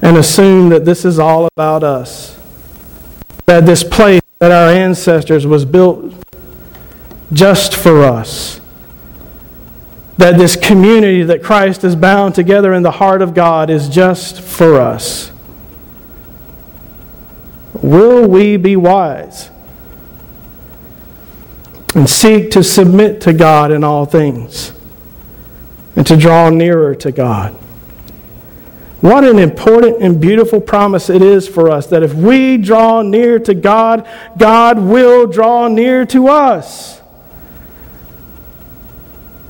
and 0.00 0.16
assume 0.16 0.70
that 0.70 0.86
this 0.86 1.04
is 1.04 1.18
all 1.18 1.46
about 1.54 1.84
us? 1.84 2.38
That 3.44 3.66
this 3.66 3.84
place 3.84 4.19
that 4.40 4.50
our 4.50 4.70
ancestors 4.70 5.46
was 5.46 5.66
built 5.66 6.14
just 7.30 7.76
for 7.76 8.02
us. 8.02 8.58
That 10.16 10.38
this 10.38 10.56
community 10.56 11.22
that 11.24 11.42
Christ 11.42 11.82
has 11.82 11.94
bound 11.94 12.34
together 12.34 12.72
in 12.72 12.82
the 12.82 12.90
heart 12.90 13.20
of 13.20 13.34
God 13.34 13.68
is 13.68 13.90
just 13.90 14.40
for 14.40 14.80
us. 14.80 15.30
Will 17.74 18.26
we 18.26 18.56
be 18.56 18.76
wise 18.76 19.50
and 21.94 22.08
seek 22.08 22.50
to 22.52 22.64
submit 22.64 23.20
to 23.22 23.34
God 23.34 23.70
in 23.70 23.84
all 23.84 24.06
things 24.06 24.72
and 25.96 26.06
to 26.06 26.16
draw 26.16 26.48
nearer 26.48 26.94
to 26.94 27.12
God? 27.12 27.54
What 29.00 29.24
an 29.24 29.38
important 29.38 30.02
and 30.02 30.20
beautiful 30.20 30.60
promise 30.60 31.08
it 31.08 31.22
is 31.22 31.48
for 31.48 31.70
us 31.70 31.86
that 31.86 32.02
if 32.02 32.12
we 32.12 32.58
draw 32.58 33.00
near 33.00 33.38
to 33.38 33.54
God, 33.54 34.06
God 34.36 34.78
will 34.78 35.26
draw 35.26 35.68
near 35.68 36.04
to 36.06 36.28
us. 36.28 37.00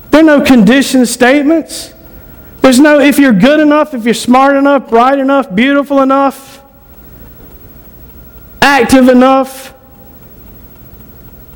There 0.09 0.21
are 0.21 0.23
no 0.23 0.41
condition 0.41 1.05
statements. 1.05 1.93
There's 2.61 2.79
no 2.79 2.99
if 2.99 3.19
you're 3.19 3.33
good 3.33 3.59
enough, 3.59 3.93
if 3.93 4.05
you're 4.05 4.13
smart 4.13 4.55
enough, 4.55 4.89
bright 4.89 5.19
enough, 5.19 5.53
beautiful 5.53 6.01
enough, 6.01 6.63
active 8.61 9.09
enough, 9.09 9.73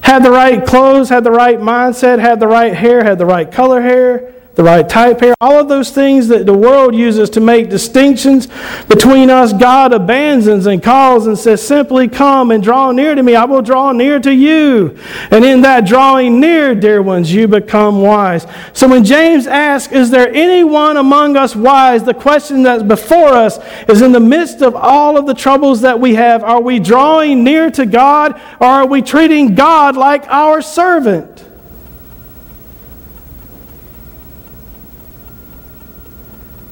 had 0.01 0.23
the 0.23 0.31
right 0.31 0.65
clothes, 0.65 1.08
had 1.08 1.23
the 1.23 1.31
right 1.31 1.60
mindset, 1.60 2.19
had 2.19 2.41
the 2.41 2.47
right 2.47 2.73
hair, 2.73 3.03
had 3.03 3.17
the 3.19 3.25
right 3.25 3.49
color 3.49 3.81
hair 3.81 4.35
the 4.56 4.63
right 4.63 4.88
type 4.88 5.20
hair, 5.20 5.36
all 5.41 5.60
of 5.60 5.68
those 5.68 5.91
things 5.91 6.30
that 6.30 6.46
the 6.46 6.54
world 6.54 6.96
uses 6.96 7.30
to 7.32 7.41
make 7.41 7.70
distinctions 7.70 8.48
between 8.88 9.30
us, 9.30 9.52
God 9.52 9.91
abandons 9.94 10.65
and 10.65 10.82
calls 10.82 11.28
and 11.28 11.38
says, 11.38 11.65
Simply 11.65 12.08
come 12.08 12.52
and 12.52 12.63
draw 12.63 12.91
near 12.91 13.15
to 13.15 13.22
me. 13.22 13.36
I 13.36 13.46
will 13.46 13.62
draw 13.62 13.91
near 13.91 14.20
to 14.20 14.34
you. 14.34 14.98
And 15.32 15.44
in 15.44 15.62
that 15.62 15.86
drawing 15.86 16.39
near, 16.39 16.74
dear 16.74 17.02
ones, 17.02 17.34
you 17.34 17.48
become 17.48 18.02
wise. 18.02 18.48
So 18.74 18.88
when 18.88 19.04
James 19.04 19.46
asks, 19.48 19.91
Is 19.91 20.10
there 20.10 20.34
anyone 20.34 20.98
among 20.98 21.36
us 21.36 21.56
wise? 21.56 22.04
the 22.06 22.13
question 22.13 22.63
that's 22.63 22.84
before 22.84 23.30
us 23.30 23.60
is 23.88 24.02
in 24.02 24.12
the 24.12 24.20
midst 24.20 24.62
of 24.62 24.76
all 24.76 25.18
of 25.18 25.26
the 25.26 25.34
troubles 25.34 25.82
that 25.82 26.00
we 26.00 26.15
have, 26.15 26.44
are 26.44 26.62
we 26.62 26.80
drawing 26.80 27.44
near 27.44 27.70
to 27.72 27.86
God 27.86 28.39
or 28.60 28.68
are 28.68 28.88
we 28.88 29.02
treating 29.02 29.56
God 29.56 29.96
like 29.96 30.28
our 30.28 30.62
servant? 30.62 31.44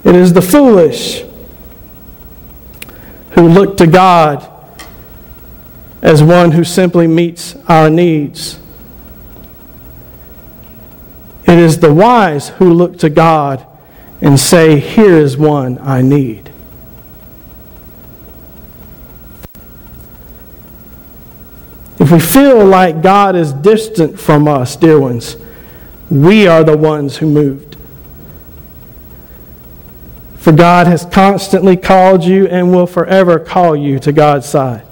It 0.03 0.15
is 0.15 0.33
the 0.33 0.41
foolish 0.41 1.23
who 3.31 3.47
look 3.47 3.77
to 3.77 3.87
God 3.87 4.49
as 6.01 6.21
one 6.21 6.51
who 6.51 6.63
simply 6.63 7.07
meets 7.07 7.55
our 7.67 7.89
needs. 7.89 8.59
It 11.45 11.57
is 11.57 11.79
the 11.79 11.93
wise 11.93 12.49
who 12.49 12.73
look 12.73 12.97
to 12.99 13.09
God 13.09 13.65
and 14.21 14.39
say, 14.39 14.79
Here 14.79 15.17
is 15.17 15.37
one 15.37 15.77
I 15.79 16.01
need. 16.01 16.51
If 21.99 22.11
we 22.11 22.19
feel 22.19 22.65
like 22.65 23.01
God 23.01 23.35
is 23.35 23.53
distant 23.53 24.19
from 24.19 24.47
us, 24.47 24.75
dear 24.75 24.99
ones, 24.99 25.37
we 26.09 26.47
are 26.47 26.63
the 26.63 26.75
ones 26.77 27.17
who 27.17 27.27
moved. 27.27 27.72
For 30.43 30.51
God 30.51 30.87
has 30.87 31.05
constantly 31.05 31.77
called 31.77 32.25
you 32.25 32.47
and 32.47 32.69
will 32.69 32.85
forever 32.85 33.39
call 33.39 33.77
you 33.77 33.97
to 33.99 34.11
God's 34.11 34.45
side. 34.45 34.85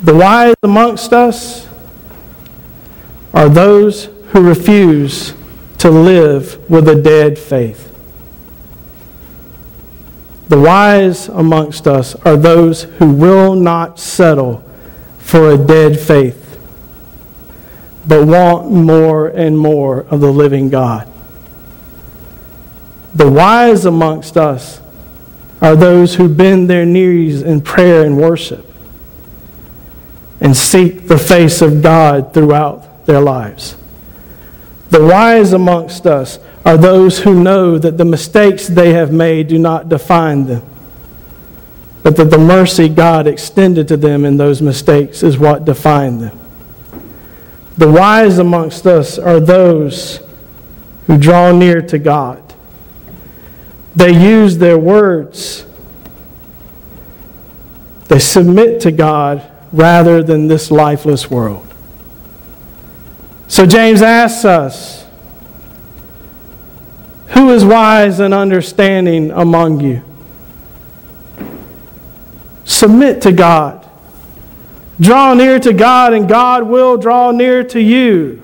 The 0.00 0.14
wise 0.14 0.54
amongst 0.62 1.12
us 1.12 1.68
are 3.34 3.50
those 3.50 4.06
who 4.28 4.40
refuse 4.40 5.34
to 5.76 5.90
live 5.90 6.70
with 6.70 6.88
a 6.88 6.96
dead 6.96 7.38
faith. 7.38 7.94
The 10.48 10.58
wise 10.58 11.28
amongst 11.28 11.86
us 11.86 12.14
are 12.24 12.38
those 12.38 12.84
who 12.84 13.12
will 13.12 13.54
not 13.54 13.98
settle 13.98 14.64
for 15.18 15.50
a 15.50 15.58
dead 15.58 16.00
faith 16.00 16.49
but 18.10 18.26
want 18.26 18.68
more 18.68 19.28
and 19.28 19.56
more 19.56 20.00
of 20.10 20.20
the 20.20 20.32
living 20.32 20.68
God. 20.68 21.08
The 23.14 23.30
wise 23.30 23.84
amongst 23.84 24.36
us 24.36 24.80
are 25.62 25.76
those 25.76 26.16
who 26.16 26.28
bend 26.28 26.68
their 26.68 26.84
knees 26.84 27.40
in 27.40 27.60
prayer 27.60 28.04
and 28.04 28.18
worship 28.18 28.66
and 30.40 30.56
seek 30.56 31.06
the 31.06 31.18
face 31.18 31.62
of 31.62 31.82
God 31.82 32.34
throughout 32.34 33.06
their 33.06 33.20
lives. 33.20 33.76
The 34.88 35.04
wise 35.04 35.52
amongst 35.52 36.04
us 36.04 36.40
are 36.64 36.76
those 36.76 37.20
who 37.20 37.40
know 37.40 37.78
that 37.78 37.96
the 37.96 38.04
mistakes 38.04 38.66
they 38.66 38.92
have 38.92 39.12
made 39.12 39.46
do 39.46 39.56
not 39.56 39.88
define 39.88 40.46
them, 40.46 40.64
but 42.02 42.16
that 42.16 42.30
the 42.30 42.38
mercy 42.38 42.88
God 42.88 43.28
extended 43.28 43.86
to 43.86 43.96
them 43.96 44.24
in 44.24 44.36
those 44.36 44.60
mistakes 44.60 45.22
is 45.22 45.38
what 45.38 45.64
defined 45.64 46.20
them. 46.22 46.39
The 47.80 47.90
wise 47.90 48.36
amongst 48.36 48.86
us 48.86 49.18
are 49.18 49.40
those 49.40 50.20
who 51.06 51.16
draw 51.16 51.50
near 51.50 51.80
to 51.80 51.98
God. 51.98 52.42
They 53.96 54.12
use 54.12 54.58
their 54.58 54.78
words. 54.78 55.64
They 58.08 58.18
submit 58.18 58.82
to 58.82 58.92
God 58.92 59.50
rather 59.72 60.22
than 60.22 60.46
this 60.46 60.70
lifeless 60.70 61.30
world. 61.30 61.66
So 63.48 63.64
James 63.64 64.02
asks 64.02 64.44
us 64.44 65.06
Who 67.28 67.48
is 67.48 67.64
wise 67.64 68.20
and 68.20 68.34
understanding 68.34 69.30
among 69.30 69.80
you? 69.80 70.02
Submit 72.66 73.22
to 73.22 73.32
God. 73.32 73.79
Draw 75.00 75.34
near 75.34 75.58
to 75.58 75.72
God, 75.72 76.12
and 76.12 76.28
God 76.28 76.64
will 76.64 76.98
draw 76.98 77.30
near 77.30 77.64
to 77.64 77.80
you. 77.80 78.42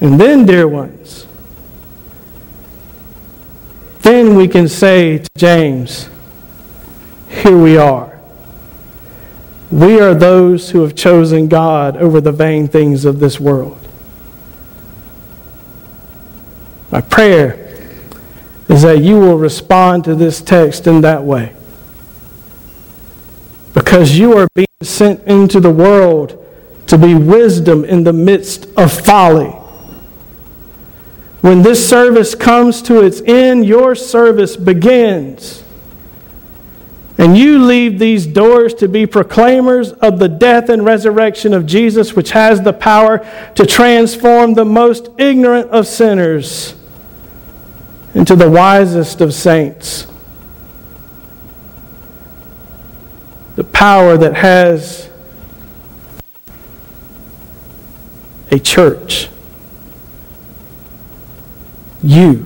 And 0.00 0.20
then, 0.20 0.44
dear 0.44 0.68
ones, 0.68 1.26
then 4.02 4.36
we 4.36 4.46
can 4.46 4.68
say 4.68 5.18
to 5.18 5.30
James, 5.36 6.10
Here 7.30 7.56
we 7.56 7.78
are. 7.78 8.20
We 9.70 10.00
are 10.00 10.14
those 10.14 10.70
who 10.70 10.82
have 10.82 10.94
chosen 10.94 11.48
God 11.48 11.96
over 11.96 12.20
the 12.20 12.32
vain 12.32 12.68
things 12.68 13.06
of 13.06 13.20
this 13.20 13.40
world. 13.40 13.78
My 16.90 17.00
prayer 17.00 17.74
is 18.68 18.82
that 18.82 19.00
you 19.00 19.18
will 19.18 19.38
respond 19.38 20.04
to 20.04 20.14
this 20.14 20.42
text 20.42 20.86
in 20.86 21.00
that 21.00 21.24
way 21.24 21.55
because 23.76 24.18
you 24.18 24.32
are 24.38 24.48
being 24.54 24.66
sent 24.82 25.22
into 25.24 25.60
the 25.60 25.70
world 25.70 26.42
to 26.86 26.96
be 26.96 27.14
wisdom 27.14 27.84
in 27.84 28.04
the 28.04 28.12
midst 28.12 28.64
of 28.74 28.90
folly. 28.90 29.50
When 31.42 31.60
this 31.60 31.86
service 31.86 32.34
comes 32.34 32.80
to 32.82 33.04
its 33.04 33.20
end, 33.26 33.66
your 33.66 33.94
service 33.94 34.56
begins. 34.56 35.62
And 37.18 37.36
you 37.36 37.62
leave 37.62 37.98
these 37.98 38.26
doors 38.26 38.72
to 38.76 38.88
be 38.88 39.04
proclaimers 39.04 39.92
of 39.92 40.18
the 40.20 40.28
death 40.28 40.70
and 40.70 40.82
resurrection 40.82 41.52
of 41.52 41.66
Jesus, 41.66 42.16
which 42.16 42.30
has 42.30 42.62
the 42.62 42.72
power 42.72 43.30
to 43.56 43.66
transform 43.66 44.54
the 44.54 44.64
most 44.64 45.10
ignorant 45.18 45.68
of 45.68 45.86
sinners 45.86 46.74
into 48.14 48.36
the 48.36 48.48
wisest 48.48 49.20
of 49.20 49.34
saints. 49.34 50.06
The 53.56 53.64
power 53.64 54.16
that 54.16 54.36
has 54.36 55.10
a 58.50 58.58
church. 58.58 59.28
You. 62.02 62.44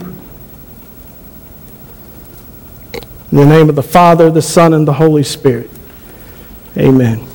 In 3.30 3.38
the 3.38 3.46
name 3.46 3.68
of 3.68 3.76
the 3.76 3.82
Father, 3.82 4.30
the 4.30 4.42
Son, 4.42 4.72
and 4.72 4.88
the 4.88 4.94
Holy 4.94 5.22
Spirit. 5.22 5.70
Amen. 6.76 7.29